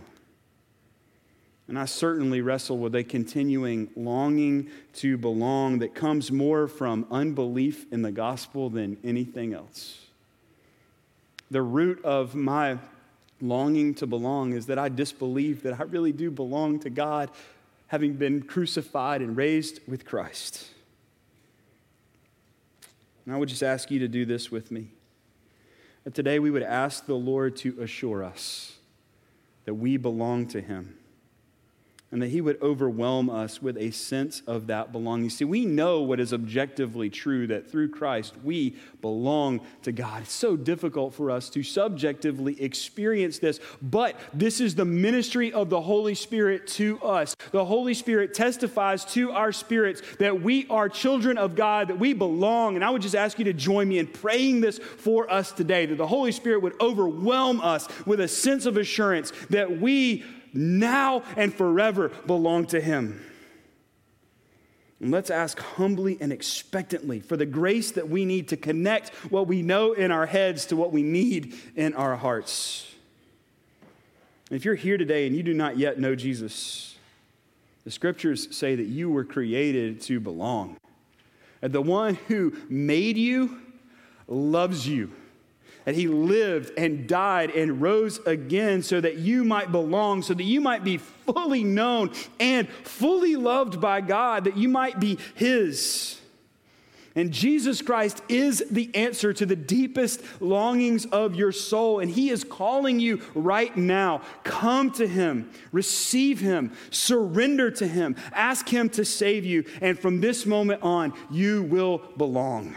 And 1.68 1.78
I 1.78 1.86
certainly 1.86 2.42
wrestle 2.42 2.78
with 2.78 2.96
a 2.96 3.04
continuing 3.04 3.90
longing 3.96 4.70
to 4.96 5.18
belong 5.18 5.80
that 5.80 5.94
comes 5.96 6.32
more 6.32 6.68
from 6.68 7.06
unbelief 7.12 7.86
in 7.92 8.04
the 8.04 8.12
gospel 8.12 8.70
than 8.70 8.98
anything 9.04 9.54
else. 9.54 10.07
The 11.50 11.62
root 11.62 12.04
of 12.04 12.36
my 12.36 12.78
longing 13.42 13.94
to 13.96 14.08
belong 14.08 14.54
is 14.54 14.66
that 14.66 14.80
I 14.80 14.90
disbelieve 14.90 15.64
that 15.64 15.80
I 15.80 15.84
really 15.84 16.12
do 16.12 16.32
belong 16.32 16.80
to 16.80 16.90
God, 16.90 17.30
having 17.88 18.14
been 18.14 18.42
crucified 18.42 19.22
and 19.22 19.38
raised 19.38 19.80
with 19.88 20.06
Christ. 20.06 20.68
And 23.26 23.34
I 23.34 23.38
would 23.38 23.50
just 23.50 23.64
ask 23.64 23.92
you 23.92 24.00
to 24.00 24.08
do 24.08 24.26
this 24.26 24.52
with 24.52 24.72
me. 24.72 24.88
That 26.04 26.16
today 26.16 26.40
we 26.40 26.52
would 26.52 26.64
ask 26.64 27.06
the 27.06 27.16
Lord 27.16 27.56
to 27.58 27.82
assure 27.82 28.24
us 28.24 28.78
that 29.66 29.74
we 29.74 29.98
belong 29.98 30.48
to 30.48 30.62
Him 30.62 30.98
and 32.12 32.22
that 32.22 32.30
he 32.30 32.40
would 32.40 32.62
overwhelm 32.62 33.30
us 33.30 33.62
with 33.62 33.78
a 33.78 33.92
sense 33.92 34.42
of 34.48 34.68
that 34.68 34.92
belonging. 34.92 35.30
See, 35.30 35.44
we 35.44 35.66
know 35.66 36.02
what 36.02 36.20
is 36.20 36.34
objectively 36.34 37.10
true 37.10 37.48
that 37.48 37.70
through 37.70 37.90
Christ 37.90 38.34
we 38.44 38.76
belong 39.02 39.60
to 39.84 39.92
God. 39.92 40.22
It's 40.22 40.32
so 40.32 40.56
difficult 40.56 41.14
for 41.14 41.30
us 41.30 41.50
to 41.50 41.64
subjectively 41.64 42.62
experience 42.62 43.40
this, 43.40 43.60
but 43.82 44.18
this 44.34 44.62
is 44.62 44.76
the 44.76 44.86
ministry 44.86 45.52
of 45.52 45.70
the 45.70 45.82
Holy 45.82 46.16
Spirit 46.16 46.66
to 46.68 46.98
us. 47.02 47.36
The 47.52 47.66
Holy 47.66 47.94
Spirit 47.94 48.34
testifies 48.34 49.04
to 49.06 49.32
our 49.32 49.52
spirits 49.52 50.02
that 50.20 50.42
we 50.42 50.66
are 50.70 50.88
children 50.88 51.38
of 51.38 51.56
God, 51.56 51.90
that 51.90 52.00
we 52.00 52.14
belong. 52.14 52.76
And 52.76 52.86
I 52.86 52.90
would 52.90 53.02
just 53.02 53.16
ask 53.16 53.38
you 53.38 53.46
to 53.46 53.54
join 53.54 53.90
me 53.90 54.00
in 54.00 54.08
praying 54.08 54.62
this 54.62 54.78
for 54.78 55.30
us 55.32 55.52
today, 55.52 55.86
that 55.88 55.98
the 55.98 56.08
Holy 56.08 56.32
Spirit 56.32 56.62
would 56.62 56.80
overwhelm 56.80 57.60
us 57.60 57.88
with 58.06 58.22
a 58.22 58.28
sense 58.28 58.66
of 58.66 58.78
assurance 58.78 59.34
that 59.50 59.80
we 59.82 60.24
now 60.58 61.24
and 61.36 61.54
forever 61.54 62.10
belong 62.26 62.66
to 62.68 62.82
Him. 62.82 63.24
And 65.00 65.12
let's 65.12 65.30
ask 65.30 65.60
humbly 65.60 66.18
and 66.20 66.34
expectantly 66.34 67.20
for 67.20 67.38
the 67.38 67.46
grace 67.46 67.92
that 67.92 68.10
we 68.10 68.26
need 68.26 68.48
to 68.48 68.58
connect 68.58 69.10
what 69.32 69.48
we 69.48 69.62
know 69.62 69.94
in 69.94 70.12
our 70.12 70.26
heads 70.26 70.66
to 70.68 70.76
what 70.76 70.92
we 70.92 71.04
need 71.04 71.56
in 71.76 71.94
our 71.94 72.16
hearts. 72.16 72.92
If 74.50 74.66
you're 74.66 74.76
here 74.76 74.98
today 74.98 75.28
and 75.28 75.36
you 75.36 75.44
do 75.44 75.54
not 75.54 75.78
yet 75.78 76.00
know 76.00 76.16
Jesus, 76.16 76.98
the 77.84 77.92
scriptures 77.92 78.56
say 78.56 78.76
that 78.76 78.88
you 78.88 79.12
were 79.12 79.24
created 79.24 80.02
to 80.02 80.20
belong. 80.20 80.78
And 81.62 81.74
the 81.74 81.82
one 81.82 82.16
who 82.28 82.56
made 82.70 83.18
you 83.18 83.60
loves 84.28 84.88
you 84.88 85.12
that 85.88 85.96
he 85.96 86.10
lived 86.10 86.78
and 86.78 87.08
died 87.08 87.50
and 87.52 87.82
rose 87.82 88.20
again 88.26 88.84
so 88.84 89.00
that 89.00 89.20
you 89.20 89.46
might 89.46 89.72
belong, 89.72 90.22
so 90.22 90.34
that 90.34 90.44
you 90.44 90.60
might 90.60 90.84
be 90.84 90.98
fully 90.98 91.64
known 91.64 92.12
and 92.42 92.68
fully 92.84 93.38
loved 93.38 93.80
by 93.80 94.02
God, 94.02 94.44
that 94.44 94.58
you 94.58 94.68
might 94.68 95.00
be 95.00 95.18
his. 95.36 96.20
And 97.16 97.32
Jesus 97.32 97.82
Christ 97.82 98.22
is 98.28 98.66
the 98.70 98.94
answer 98.96 99.32
to 99.32 99.46
the 99.46 99.56
deepest 99.56 100.22
longings 100.42 101.06
of 101.06 101.36
your 101.36 101.54
soul. 101.54 102.00
And 102.00 102.12
He 102.12 102.30
is 102.30 102.44
calling 102.44 103.00
you 103.00 103.22
right 103.34 103.76
now. 103.76 104.22
Come 104.44 104.92
to 104.92 105.08
Him, 105.08 105.50
receive 105.72 106.42
Him, 106.42 106.74
surrender 106.92 107.72
to 107.72 107.88
Him, 107.88 108.18
ask 108.34 108.68
Him 108.68 108.90
to 108.90 109.06
save 109.06 109.46
you. 109.46 109.64
And 109.82 109.98
from 109.98 110.20
this 110.20 110.46
moment 110.46 110.84
on, 110.84 111.14
you 111.32 111.64
will 111.64 112.00
belong. 112.18 112.76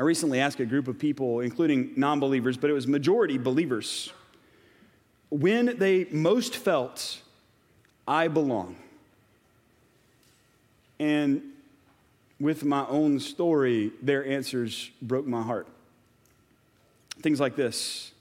I 0.00 0.02
recently 0.02 0.40
asked 0.40 0.58
a 0.60 0.64
group 0.64 0.88
of 0.88 0.98
people, 0.98 1.40
including 1.40 1.92
non 1.94 2.20
believers, 2.20 2.56
but 2.56 2.70
it 2.70 2.72
was 2.72 2.86
majority 2.86 3.36
believers, 3.36 4.10
when 5.28 5.76
they 5.78 6.06
most 6.10 6.56
felt, 6.56 7.20
I 8.08 8.28
belong. 8.28 8.76
And 10.98 11.42
with 12.40 12.64
my 12.64 12.86
own 12.86 13.20
story, 13.20 13.92
their 14.00 14.24
answers 14.24 14.90
broke 15.02 15.26
my 15.26 15.42
heart. 15.42 15.68
Things 17.20 17.38
like 17.38 17.54
this 17.54 18.12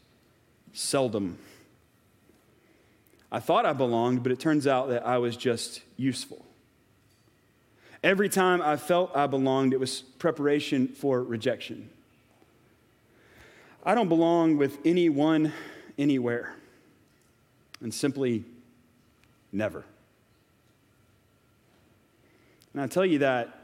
seldom. 0.74 1.38
I 3.32 3.39
thought 3.39 3.65
I 3.65 3.72
belonged, 3.72 4.22
but 4.22 4.34
it 4.34 4.39
turns 4.42 4.68
out 4.68 4.89
that 4.89 5.08
I 5.08 5.18
was 5.18 5.38
just 5.38 5.82
useful. 5.96 6.46
Every 8.04 8.30
time 8.30 8.62
I 8.62 8.78
felt 8.78 9.16
I 9.16 9.28
belonged, 9.28 9.74
it 9.74 9.80
was 9.80 10.02
preparation 10.02 10.88
for 10.88 11.22
rejection. 11.22 11.90
I 13.84 13.96
don't 13.96 14.10
belong 14.10 14.58
with 14.58 14.78
anyone 14.86 15.52
anywhere, 15.98 16.56
and 17.82 17.94
simply 17.94 18.46
never. 19.52 19.84
And 22.74 22.82
I 22.82 22.88
tell 22.88 23.06
you 23.06 23.20
that 23.20 23.56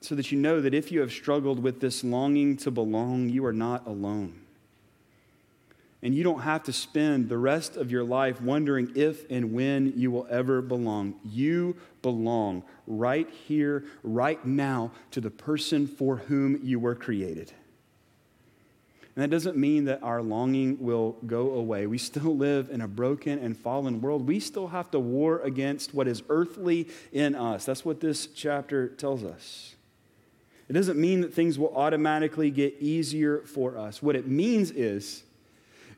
so 0.00 0.14
that 0.14 0.30
you 0.30 0.38
know 0.38 0.60
that 0.60 0.74
if 0.74 0.92
you 0.92 1.00
have 1.00 1.12
struggled 1.12 1.62
with 1.62 1.80
this 1.80 2.04
longing 2.04 2.56
to 2.58 2.70
belong, 2.70 3.28
you 3.28 3.44
are 3.44 3.52
not 3.52 3.86
alone. 3.86 4.40
And 6.02 6.14
you 6.14 6.22
don't 6.22 6.42
have 6.42 6.62
to 6.64 6.72
spend 6.72 7.28
the 7.28 7.38
rest 7.38 7.76
of 7.76 7.90
your 7.90 8.04
life 8.04 8.40
wondering 8.40 8.92
if 8.94 9.28
and 9.30 9.52
when 9.52 9.94
you 9.96 10.12
will 10.12 10.28
ever 10.30 10.62
belong. 10.62 11.16
You 11.24 11.76
belong 12.02 12.62
right 12.86 13.28
here, 13.28 13.84
right 14.04 14.44
now, 14.46 14.92
to 15.10 15.20
the 15.20 15.30
person 15.30 15.88
for 15.88 16.16
whom 16.16 16.60
you 16.62 16.78
were 16.78 16.94
created. 16.94 17.52
And 19.18 19.24
that 19.24 19.30
doesn't 19.30 19.56
mean 19.56 19.86
that 19.86 20.00
our 20.04 20.22
longing 20.22 20.78
will 20.78 21.16
go 21.26 21.54
away. 21.54 21.88
We 21.88 21.98
still 21.98 22.36
live 22.36 22.70
in 22.70 22.80
a 22.80 22.86
broken 22.86 23.40
and 23.40 23.56
fallen 23.56 24.00
world. 24.00 24.28
We 24.28 24.38
still 24.38 24.68
have 24.68 24.92
to 24.92 25.00
war 25.00 25.40
against 25.40 25.92
what 25.92 26.06
is 26.06 26.22
earthly 26.28 26.88
in 27.10 27.34
us. 27.34 27.64
That's 27.64 27.84
what 27.84 27.98
this 27.98 28.28
chapter 28.28 28.86
tells 28.86 29.24
us. 29.24 29.74
It 30.68 30.74
doesn't 30.74 31.00
mean 31.00 31.22
that 31.22 31.34
things 31.34 31.58
will 31.58 31.76
automatically 31.76 32.52
get 32.52 32.76
easier 32.78 33.40
for 33.40 33.76
us. 33.76 34.00
What 34.00 34.14
it 34.14 34.28
means 34.28 34.70
is, 34.70 35.24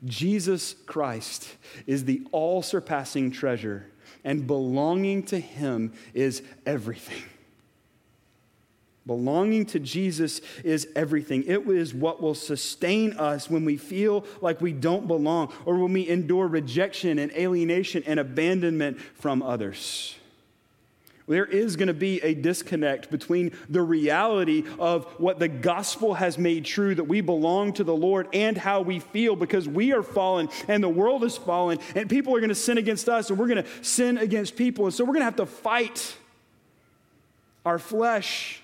Jesus 0.04 0.74
Christ 0.86 1.56
is 1.86 2.04
the 2.04 2.22
all 2.32 2.62
surpassing 2.62 3.30
treasure, 3.30 3.86
and 4.24 4.46
belonging 4.46 5.24
to 5.24 5.38
Him 5.38 5.92
is 6.14 6.42
everything. 6.66 7.22
Belonging 9.06 9.66
to 9.66 9.80
Jesus 9.80 10.40
is 10.62 10.86
everything. 10.94 11.44
It 11.44 11.66
is 11.68 11.94
what 11.94 12.22
will 12.22 12.34
sustain 12.34 13.14
us 13.14 13.50
when 13.50 13.64
we 13.64 13.76
feel 13.76 14.24
like 14.40 14.60
we 14.60 14.72
don't 14.72 15.08
belong 15.08 15.52
or 15.64 15.78
when 15.78 15.92
we 15.92 16.08
endure 16.08 16.46
rejection 16.46 17.18
and 17.18 17.32
alienation 17.32 18.04
and 18.06 18.20
abandonment 18.20 19.00
from 19.00 19.42
others 19.42 20.16
there 21.30 21.46
is 21.46 21.76
going 21.76 21.86
to 21.86 21.94
be 21.94 22.20
a 22.22 22.34
disconnect 22.34 23.10
between 23.10 23.52
the 23.68 23.80
reality 23.80 24.64
of 24.78 25.04
what 25.18 25.38
the 25.38 25.48
gospel 25.48 26.14
has 26.14 26.36
made 26.36 26.64
true 26.64 26.94
that 26.94 27.04
we 27.04 27.20
belong 27.20 27.72
to 27.74 27.84
the 27.84 27.94
Lord 27.94 28.28
and 28.32 28.56
how 28.56 28.80
we 28.80 28.98
feel 28.98 29.36
because 29.36 29.68
we 29.68 29.92
are 29.92 30.02
fallen 30.02 30.48
and 30.66 30.82
the 30.82 30.88
world 30.88 31.22
is 31.22 31.36
fallen 31.36 31.78
and 31.94 32.10
people 32.10 32.34
are 32.34 32.40
going 32.40 32.48
to 32.48 32.54
sin 32.54 32.78
against 32.78 33.08
us 33.08 33.30
and 33.30 33.38
we're 33.38 33.46
going 33.46 33.62
to 33.62 33.84
sin 33.84 34.18
against 34.18 34.56
people. 34.56 34.86
And 34.86 34.94
so 34.94 35.04
we're 35.04 35.14
going 35.14 35.20
to 35.20 35.24
have 35.24 35.36
to 35.36 35.46
fight 35.46 36.16
our 37.64 37.78
flesh 37.78 38.59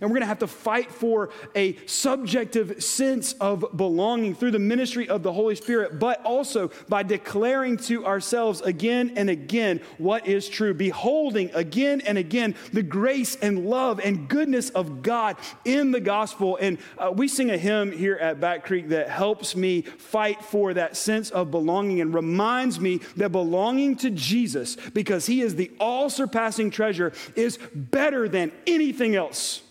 and 0.00 0.02
we're 0.02 0.14
going 0.14 0.20
to 0.20 0.26
have 0.26 0.38
to 0.40 0.46
fight 0.46 0.90
for 0.90 1.30
a 1.54 1.76
subjective 1.86 2.82
sense 2.82 3.34
of 3.34 3.64
belonging 3.76 4.34
through 4.34 4.50
the 4.50 4.58
ministry 4.58 5.08
of 5.08 5.22
the 5.22 5.32
Holy 5.32 5.54
Spirit, 5.54 5.98
but 5.98 6.24
also 6.24 6.70
by 6.88 7.02
declaring 7.02 7.76
to 7.76 8.06
ourselves 8.06 8.60
again 8.60 9.12
and 9.16 9.30
again 9.30 9.80
what 9.98 10.26
is 10.26 10.48
true, 10.48 10.74
beholding 10.74 11.50
again 11.54 12.00
and 12.02 12.18
again 12.18 12.54
the 12.72 12.82
grace 12.82 13.36
and 13.36 13.66
love 13.66 14.00
and 14.00 14.28
goodness 14.28 14.70
of 14.70 15.02
God 15.02 15.36
in 15.64 15.90
the 15.90 16.00
gospel. 16.00 16.58
And 16.60 16.78
uh, 16.98 17.12
we 17.14 17.28
sing 17.28 17.50
a 17.50 17.58
hymn 17.58 17.92
here 17.92 18.16
at 18.16 18.40
Back 18.40 18.64
Creek 18.64 18.88
that 18.88 19.08
helps 19.08 19.56
me 19.56 19.82
fight 19.82 20.44
for 20.44 20.74
that 20.74 20.96
sense 20.96 21.30
of 21.30 21.50
belonging 21.50 22.00
and 22.00 22.14
reminds 22.14 22.80
me 22.80 23.00
that 23.16 23.30
belonging 23.30 23.96
to 23.96 24.10
Jesus, 24.10 24.76
because 24.92 25.26
he 25.26 25.40
is 25.40 25.54
the 25.54 25.70
all 25.80 26.10
surpassing 26.10 26.70
treasure, 26.70 27.12
is 27.36 27.58
better 27.74 28.28
than 28.28 28.52
anything 28.66 29.14
else. 29.14 29.62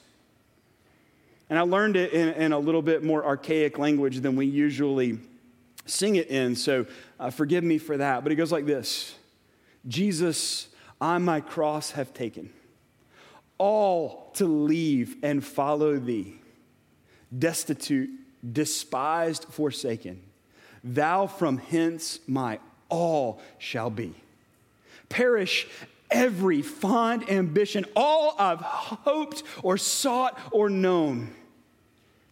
And 1.54 1.60
I 1.60 1.62
learned 1.62 1.98
it 1.98 2.14
in, 2.14 2.30
in 2.30 2.52
a 2.52 2.58
little 2.58 2.82
bit 2.82 3.04
more 3.04 3.24
archaic 3.24 3.78
language 3.78 4.22
than 4.22 4.36
we 4.36 4.48
usually 4.48 5.20
sing 5.86 6.16
it 6.16 6.30
in, 6.30 6.56
so 6.56 6.88
uh, 7.20 7.30
forgive 7.30 7.64
me 7.64 7.78
for 7.78 7.96
that. 7.96 8.24
But 8.24 8.32
it 8.32 8.38
goes 8.38 8.52
like 8.52 8.66
this 8.66 9.14
Jesus, 9.88 10.68
I 11.00 11.20
my 11.20 11.42
cross 11.42 11.92
have 11.92 12.12
taken, 12.12 12.50
all 13.60 14.32
to 14.34 14.48
leave 14.48 15.18
and 15.22 15.46
follow 15.46 16.00
thee, 16.00 16.40
destitute, 17.38 18.10
despised, 18.52 19.46
forsaken. 19.52 20.24
Thou 20.84 21.28
from 21.28 21.60
hence 21.60 22.18
my 22.26 22.58
all 22.90 23.40
shall 23.60 23.92
be. 23.92 24.16
Perish 25.08 25.68
every 26.10 26.64
fond 26.64 27.30
ambition, 27.30 27.86
all 27.96 28.34
I've 28.40 28.62
hoped 28.62 29.44
or 29.62 29.78
sought 29.78 30.40
or 30.52 30.68
known. 30.68 31.30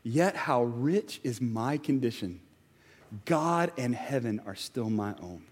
Yet 0.03 0.35
how 0.35 0.63
rich 0.63 1.19
is 1.23 1.41
my 1.41 1.77
condition. 1.77 2.39
God 3.25 3.71
and 3.77 3.93
heaven 3.93 4.41
are 4.45 4.55
still 4.55 4.89
my 4.89 5.13
own. 5.21 5.43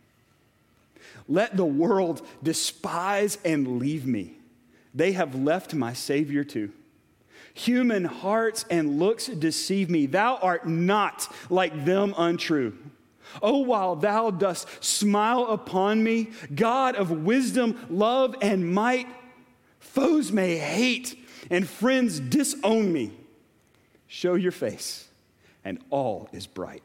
Let 1.27 1.55
the 1.55 1.65
world 1.65 2.25
despise 2.41 3.37
and 3.45 3.79
leave 3.79 4.05
me. 4.05 4.37
They 4.93 5.11
have 5.11 5.35
left 5.35 5.73
my 5.73 5.93
Savior 5.93 6.43
too. 6.43 6.71
Human 7.53 8.05
hearts 8.05 8.65
and 8.69 8.99
looks 8.99 9.27
deceive 9.27 9.89
me. 9.89 10.05
Thou 10.05 10.37
art 10.37 10.67
not 10.67 11.27
like 11.49 11.85
them 11.85 12.13
untrue. 12.17 12.77
Oh, 13.41 13.59
while 13.59 13.95
thou 13.95 14.31
dost 14.31 14.67
smile 14.83 15.45
upon 15.47 16.03
me, 16.03 16.31
God 16.53 16.95
of 16.95 17.11
wisdom, 17.11 17.77
love, 17.89 18.35
and 18.41 18.73
might, 18.73 19.07
foes 19.79 20.31
may 20.31 20.57
hate 20.57 21.15
and 21.51 21.67
friends 21.67 22.19
disown 22.19 22.91
me. 22.91 23.11
Show 24.09 24.33
your 24.33 24.51
face, 24.51 25.07
and 25.63 25.79
all 25.91 26.27
is 26.33 26.47
bright. 26.47 26.81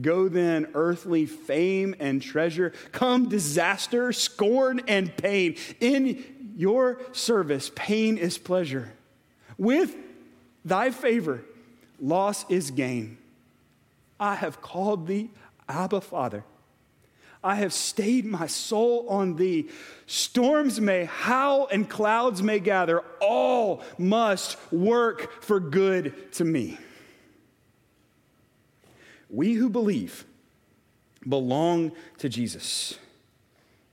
Go 0.00 0.28
then, 0.28 0.66
earthly 0.74 1.24
fame 1.24 1.94
and 2.00 2.20
treasure. 2.20 2.72
Come, 2.90 3.28
disaster, 3.28 4.12
scorn, 4.12 4.82
and 4.88 5.16
pain. 5.16 5.56
In 5.80 6.52
your 6.56 7.00
service, 7.12 7.70
pain 7.76 8.18
is 8.18 8.36
pleasure. 8.36 8.92
With 9.56 9.94
thy 10.64 10.90
favor, 10.90 11.44
loss 12.00 12.44
is 12.50 12.72
gain. 12.72 13.16
I 14.18 14.34
have 14.34 14.60
called 14.60 15.06
thee 15.06 15.30
Abba, 15.68 16.00
Father. 16.00 16.42
I 17.44 17.56
have 17.56 17.74
stayed 17.74 18.24
my 18.24 18.46
soul 18.46 19.06
on 19.08 19.36
thee. 19.36 19.68
Storms 20.06 20.80
may 20.80 21.04
howl 21.04 21.68
and 21.70 21.88
clouds 21.88 22.42
may 22.42 22.58
gather, 22.58 23.04
all 23.20 23.82
must 23.98 24.56
work 24.72 25.42
for 25.42 25.60
good 25.60 26.32
to 26.32 26.44
me. 26.44 26.78
We 29.28 29.52
who 29.52 29.68
believe 29.68 30.24
belong 31.28 31.92
to 32.18 32.30
Jesus. 32.30 32.98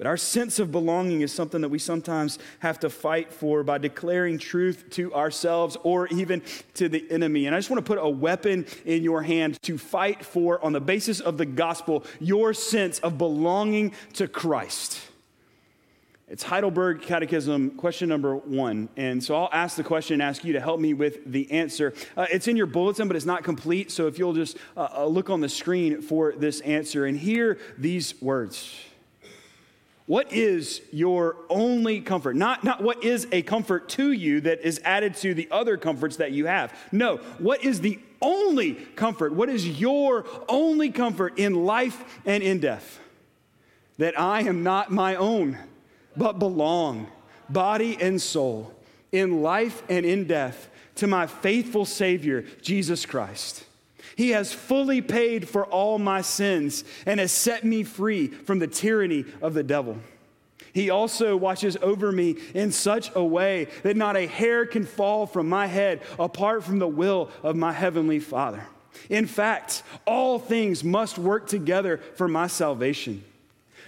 But 0.01 0.07
our 0.07 0.17
sense 0.17 0.57
of 0.57 0.71
belonging 0.71 1.21
is 1.21 1.31
something 1.31 1.61
that 1.61 1.69
we 1.69 1.77
sometimes 1.77 2.39
have 2.57 2.79
to 2.79 2.89
fight 2.89 3.31
for 3.31 3.61
by 3.61 3.77
declaring 3.77 4.39
truth 4.39 4.85
to 4.93 5.13
ourselves 5.13 5.77
or 5.83 6.07
even 6.07 6.41
to 6.73 6.89
the 6.89 7.05
enemy. 7.11 7.45
And 7.45 7.53
I 7.53 7.59
just 7.59 7.69
want 7.69 7.85
to 7.85 7.87
put 7.87 8.03
a 8.03 8.09
weapon 8.09 8.65
in 8.83 9.03
your 9.03 9.21
hand 9.21 9.61
to 9.61 9.77
fight 9.77 10.25
for, 10.25 10.59
on 10.65 10.73
the 10.73 10.81
basis 10.81 11.19
of 11.19 11.37
the 11.37 11.45
gospel, 11.45 12.03
your 12.19 12.51
sense 12.51 12.97
of 12.97 13.19
belonging 13.19 13.93
to 14.13 14.27
Christ. 14.27 14.99
It's 16.27 16.41
Heidelberg 16.41 17.03
Catechism, 17.03 17.77
question 17.77 18.09
number 18.09 18.35
one. 18.35 18.89
And 18.97 19.23
so 19.23 19.35
I'll 19.35 19.51
ask 19.53 19.77
the 19.77 19.83
question 19.83 20.15
and 20.15 20.23
ask 20.23 20.43
you 20.43 20.53
to 20.53 20.59
help 20.59 20.79
me 20.79 20.95
with 20.95 21.31
the 21.31 21.51
answer. 21.51 21.93
Uh, 22.17 22.25
it's 22.31 22.47
in 22.47 22.57
your 22.57 22.65
bulletin, 22.65 23.07
but 23.07 23.15
it's 23.15 23.27
not 23.27 23.43
complete. 23.43 23.91
So 23.91 24.07
if 24.07 24.17
you'll 24.17 24.33
just 24.33 24.57
uh, 24.75 24.87
uh 24.95 25.05
look 25.05 25.29
on 25.29 25.41
the 25.41 25.49
screen 25.49 26.01
for 26.01 26.31
this 26.31 26.59
answer 26.61 27.05
and 27.05 27.15
hear 27.19 27.59
these 27.77 28.19
words. 28.19 28.75
What 30.05 30.33
is 30.33 30.81
your 30.91 31.35
only 31.49 32.01
comfort? 32.01 32.35
Not, 32.35 32.63
not 32.63 32.81
what 32.81 33.03
is 33.03 33.27
a 33.31 33.43
comfort 33.43 33.87
to 33.89 34.11
you 34.11 34.41
that 34.41 34.61
is 34.61 34.81
added 34.83 35.15
to 35.17 35.33
the 35.33 35.47
other 35.51 35.77
comforts 35.77 36.17
that 36.17 36.31
you 36.31 36.47
have. 36.47 36.77
No, 36.91 37.17
what 37.37 37.63
is 37.63 37.81
the 37.81 37.99
only 38.21 38.73
comfort? 38.73 39.33
What 39.33 39.49
is 39.49 39.67
your 39.79 40.25
only 40.49 40.89
comfort 40.89 41.37
in 41.37 41.65
life 41.65 42.21
and 42.25 42.43
in 42.43 42.59
death? 42.59 42.99
That 43.97 44.19
I 44.19 44.41
am 44.41 44.63
not 44.63 44.91
my 44.91 45.15
own, 45.15 45.57
but 46.17 46.39
belong, 46.39 47.07
body 47.49 47.97
and 48.01 48.21
soul, 48.21 48.73
in 49.11 49.41
life 49.41 49.83
and 49.89 50.05
in 50.05 50.25
death, 50.25 50.69
to 50.95 51.07
my 51.07 51.27
faithful 51.27 51.85
Savior, 51.85 52.43
Jesus 52.61 53.05
Christ. 53.05 53.65
He 54.15 54.31
has 54.31 54.53
fully 54.53 55.01
paid 55.01 55.47
for 55.47 55.65
all 55.65 55.99
my 55.99 56.21
sins 56.21 56.83
and 57.05 57.19
has 57.19 57.31
set 57.31 57.63
me 57.63 57.83
free 57.83 58.27
from 58.27 58.59
the 58.59 58.67
tyranny 58.67 59.25
of 59.41 59.53
the 59.53 59.63
devil. 59.63 59.97
He 60.73 60.89
also 60.89 61.35
watches 61.35 61.77
over 61.81 62.11
me 62.11 62.37
in 62.53 62.71
such 62.71 63.11
a 63.15 63.23
way 63.23 63.67
that 63.83 63.97
not 63.97 64.15
a 64.15 64.27
hair 64.27 64.65
can 64.65 64.85
fall 64.85 65.25
from 65.25 65.49
my 65.49 65.67
head 65.67 66.01
apart 66.17 66.63
from 66.63 66.79
the 66.79 66.87
will 66.87 67.29
of 67.43 67.55
my 67.55 67.73
heavenly 67.73 68.19
Father. 68.19 68.65
In 69.09 69.25
fact, 69.25 69.83
all 70.05 70.39
things 70.39 70.83
must 70.83 71.17
work 71.17 71.47
together 71.47 71.97
for 72.15 72.27
my 72.27 72.47
salvation. 72.47 73.23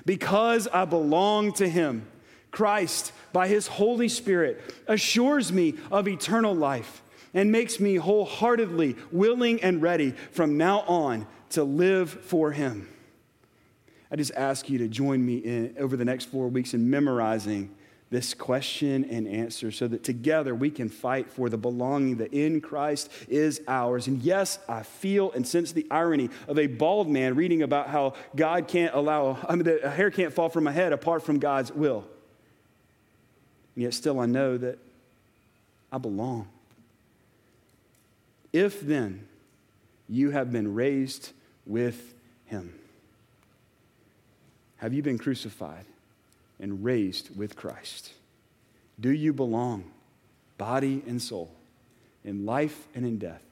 Because 0.05 0.67
I 0.67 0.85
belong 0.85 1.53
to 1.53 1.69
Him, 1.69 2.05
Christ, 2.51 3.13
by 3.31 3.47
His 3.47 3.67
Holy 3.67 4.09
Spirit, 4.09 4.61
assures 4.87 5.51
me 5.51 5.75
of 5.91 6.07
eternal 6.07 6.53
life 6.53 7.01
and 7.33 7.51
makes 7.51 7.79
me 7.79 7.95
wholeheartedly 7.95 8.95
willing 9.11 9.61
and 9.63 9.81
ready 9.81 10.11
from 10.31 10.57
now 10.57 10.81
on 10.81 11.27
to 11.49 11.63
live 11.63 12.09
for 12.09 12.51
Him. 12.51 12.87
I 14.11 14.15
just 14.15 14.33
ask 14.35 14.69
you 14.69 14.77
to 14.79 14.87
join 14.87 15.25
me 15.25 15.37
in, 15.37 15.75
over 15.79 15.97
the 15.97 16.05
next 16.05 16.25
four 16.25 16.47
weeks 16.47 16.73
in 16.73 16.89
memorizing 16.89 17.73
this 18.13 18.35
question 18.35 19.05
and 19.05 19.27
answer 19.27 19.71
so 19.71 19.87
that 19.87 20.03
together 20.03 20.53
we 20.53 20.69
can 20.69 20.87
fight 20.87 21.31
for 21.31 21.49
the 21.49 21.57
belonging 21.57 22.17
that 22.17 22.31
in 22.31 22.61
Christ 22.61 23.09
is 23.27 23.59
ours. 23.67 24.05
And 24.05 24.21
yes, 24.21 24.59
I 24.69 24.83
feel 24.83 25.31
and 25.31 25.47
sense 25.47 25.71
the 25.71 25.87
irony 25.89 26.29
of 26.47 26.59
a 26.59 26.67
bald 26.67 27.09
man 27.09 27.33
reading 27.33 27.63
about 27.63 27.89
how 27.89 28.13
God 28.35 28.67
can't 28.67 28.93
allow, 28.93 29.39
I 29.49 29.55
mean, 29.55 29.67
a 29.83 29.89
hair 29.89 30.11
can't 30.11 30.31
fall 30.31 30.49
from 30.49 30.63
my 30.63 30.71
head 30.71 30.93
apart 30.93 31.23
from 31.23 31.39
God's 31.39 31.71
will. 31.71 32.05
And 33.75 33.81
yet 33.83 33.95
still 33.95 34.19
I 34.19 34.27
know 34.27 34.59
that 34.59 34.77
I 35.91 35.97
belong. 35.97 36.47
If 38.53 38.81
then 38.81 39.27
you 40.07 40.29
have 40.29 40.51
been 40.51 40.75
raised 40.75 41.31
with 41.65 42.13
him, 42.45 42.79
have 44.77 44.93
you 44.93 45.01
been 45.01 45.17
crucified 45.17 45.85
and 46.59 46.83
raised 46.83 47.35
with 47.35 47.55
Christ? 47.55 48.13
Do 48.99 49.09
you 49.09 49.33
belong, 49.33 49.85
body 50.59 51.01
and 51.07 51.19
soul, 51.19 51.51
in 52.23 52.45
life 52.45 52.87
and 52.93 53.05
in 53.05 53.17
death, 53.17 53.43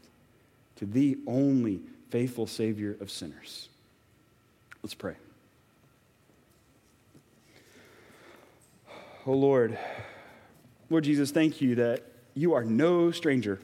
to 0.76 0.86
the 0.86 1.18
only 1.26 1.82
faithful 2.10 2.46
Savior 2.46 2.96
of 3.02 3.10
sinners? 3.10 3.70
Let's 4.84 4.94
pray. 4.94 5.16
Oh 9.26 9.34
Lord, 9.34 9.78
Lord 10.90 11.04
Jesus, 11.04 11.32
thank 11.32 11.62
you 11.62 11.76
that 11.76 12.04
you 12.34 12.54
are 12.54 12.64
no 12.64 13.12
stranger 13.12 13.60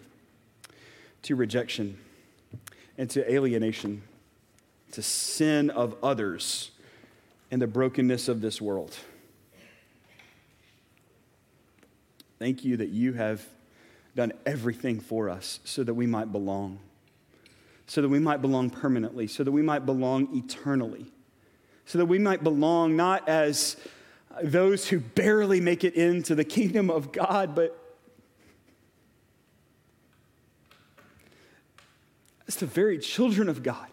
to 1.28 1.36
rejection 1.36 1.98
and 2.98 3.10
to 3.10 3.32
alienation, 3.32 4.02
to 4.94 5.02
sin 5.02 5.70
of 5.70 5.94
others, 6.02 6.72
and 7.52 7.62
the 7.62 7.68
brokenness 7.68 8.30
of 8.30 8.40
this 8.40 8.62
world. 8.62 8.96
Thank 12.40 12.64
you 12.64 12.78
that 12.78 12.90
you 12.90 13.12
have 13.14 13.46
done 14.16 14.32
everything 14.46 15.02
for 15.02 15.30
us 15.30 15.60
so 15.66 15.84
that 15.84 15.94
we 15.94 16.08
might 16.08 16.32
belong, 16.32 16.80
so 17.88 18.02
that 18.02 18.10
we 18.10 18.20
might 18.20 18.42
belong 18.42 18.70
permanently, 18.70 19.28
so 19.28 19.44
that 19.44 19.52
we 19.52 19.62
might 19.62 19.86
belong 19.86 20.34
eternally, 20.34 21.08
so 21.86 21.98
that 21.98 22.06
we 22.06 22.20
might 22.20 22.42
belong 22.42 22.96
not 22.96 23.28
as 23.28 23.76
those 24.42 24.88
who 24.88 25.02
barely 25.02 25.60
make 25.60 25.84
it 25.84 25.96
into 25.96 26.36
the 26.36 26.46
kingdom 26.46 26.90
of 26.90 27.12
God, 27.12 27.54
but 27.54 27.87
as 32.48 32.56
the 32.56 32.66
very 32.66 32.98
children 32.98 33.50
of 33.50 33.64
God, 33.64 33.88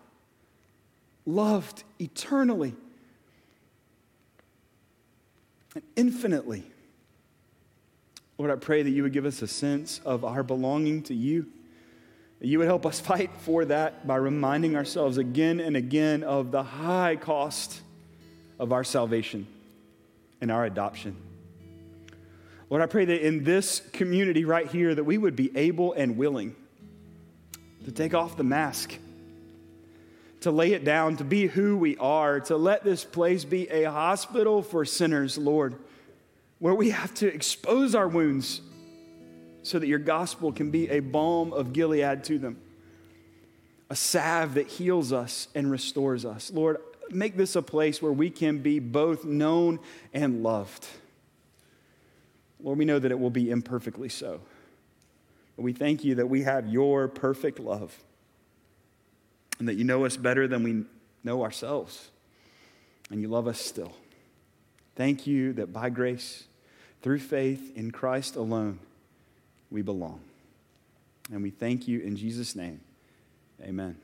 loved 1.26 1.82
eternally 1.98 2.74
and 5.74 5.82
infinitely. 5.96 6.64
Lord, 8.38 8.50
I 8.50 8.56
pray 8.56 8.82
that 8.82 8.90
you 8.90 9.02
would 9.02 9.12
give 9.12 9.26
us 9.26 9.42
a 9.42 9.48
sense 9.48 10.00
of 10.04 10.24
our 10.24 10.42
belonging 10.42 11.02
to 11.04 11.14
you. 11.14 11.46
That 12.40 12.46
you 12.46 12.58
would 12.58 12.66
help 12.66 12.86
us 12.86 13.00
fight 13.00 13.30
for 13.38 13.64
that 13.64 14.06
by 14.06 14.16
reminding 14.16 14.76
ourselves 14.76 15.18
again 15.18 15.60
and 15.60 15.76
again 15.76 16.22
of 16.22 16.50
the 16.50 16.62
high 16.62 17.16
cost 17.16 17.80
of 18.58 18.72
our 18.72 18.84
salvation 18.84 19.46
and 20.40 20.50
our 20.50 20.64
adoption. 20.64 21.16
Lord, 22.70 22.82
I 22.82 22.86
pray 22.86 23.04
that 23.04 23.26
in 23.26 23.44
this 23.44 23.80
community 23.92 24.44
right 24.44 24.66
here 24.66 24.94
that 24.94 25.04
we 25.04 25.18
would 25.18 25.36
be 25.36 25.56
able 25.56 25.92
and 25.92 26.16
willing 26.16 26.56
to 27.84 27.92
take 27.92 28.14
off 28.14 28.36
the 28.36 28.44
mask, 28.44 28.98
to 30.40 30.50
lay 30.50 30.72
it 30.72 30.84
down, 30.84 31.16
to 31.16 31.24
be 31.24 31.46
who 31.46 31.76
we 31.76 31.96
are, 31.98 32.40
to 32.40 32.56
let 32.56 32.84
this 32.84 33.04
place 33.04 33.44
be 33.44 33.68
a 33.68 33.90
hospital 33.90 34.62
for 34.62 34.84
sinners, 34.84 35.38
Lord, 35.38 35.74
where 36.58 36.74
we 36.74 36.90
have 36.90 37.12
to 37.14 37.32
expose 37.32 37.94
our 37.94 38.08
wounds 38.08 38.60
so 39.62 39.78
that 39.78 39.86
your 39.86 39.98
gospel 39.98 40.52
can 40.52 40.70
be 40.70 40.88
a 40.90 41.00
balm 41.00 41.52
of 41.52 41.72
Gilead 41.72 42.24
to 42.24 42.38
them, 42.38 42.58
a 43.88 43.96
salve 43.96 44.54
that 44.54 44.66
heals 44.66 45.12
us 45.12 45.48
and 45.54 45.70
restores 45.70 46.24
us. 46.24 46.50
Lord, 46.52 46.78
make 47.10 47.36
this 47.36 47.56
a 47.56 47.62
place 47.62 48.00
where 48.02 48.12
we 48.12 48.30
can 48.30 48.58
be 48.58 48.78
both 48.78 49.24
known 49.24 49.80
and 50.12 50.42
loved. 50.42 50.86
Lord, 52.62 52.78
we 52.78 52.84
know 52.84 52.98
that 52.98 53.10
it 53.10 53.18
will 53.18 53.30
be 53.30 53.50
imperfectly 53.50 54.08
so. 54.08 54.40
We 55.56 55.72
thank 55.72 56.04
you 56.04 56.16
that 56.16 56.28
we 56.28 56.42
have 56.42 56.68
your 56.68 57.08
perfect 57.08 57.60
love 57.60 57.96
and 59.58 59.68
that 59.68 59.74
you 59.74 59.84
know 59.84 60.04
us 60.04 60.16
better 60.16 60.48
than 60.48 60.62
we 60.62 60.84
know 61.22 61.42
ourselves, 61.42 62.10
and 63.10 63.20
you 63.20 63.28
love 63.28 63.46
us 63.46 63.60
still. 63.60 63.92
Thank 64.96 65.26
you 65.26 65.52
that 65.54 65.72
by 65.72 65.90
grace, 65.90 66.44
through 67.02 67.20
faith 67.20 67.72
in 67.76 67.90
Christ 67.90 68.36
alone, 68.36 68.78
we 69.70 69.82
belong. 69.82 70.20
And 71.32 71.42
we 71.42 71.50
thank 71.50 71.88
you 71.88 72.00
in 72.00 72.16
Jesus' 72.16 72.54
name. 72.54 72.80
Amen. 73.62 74.03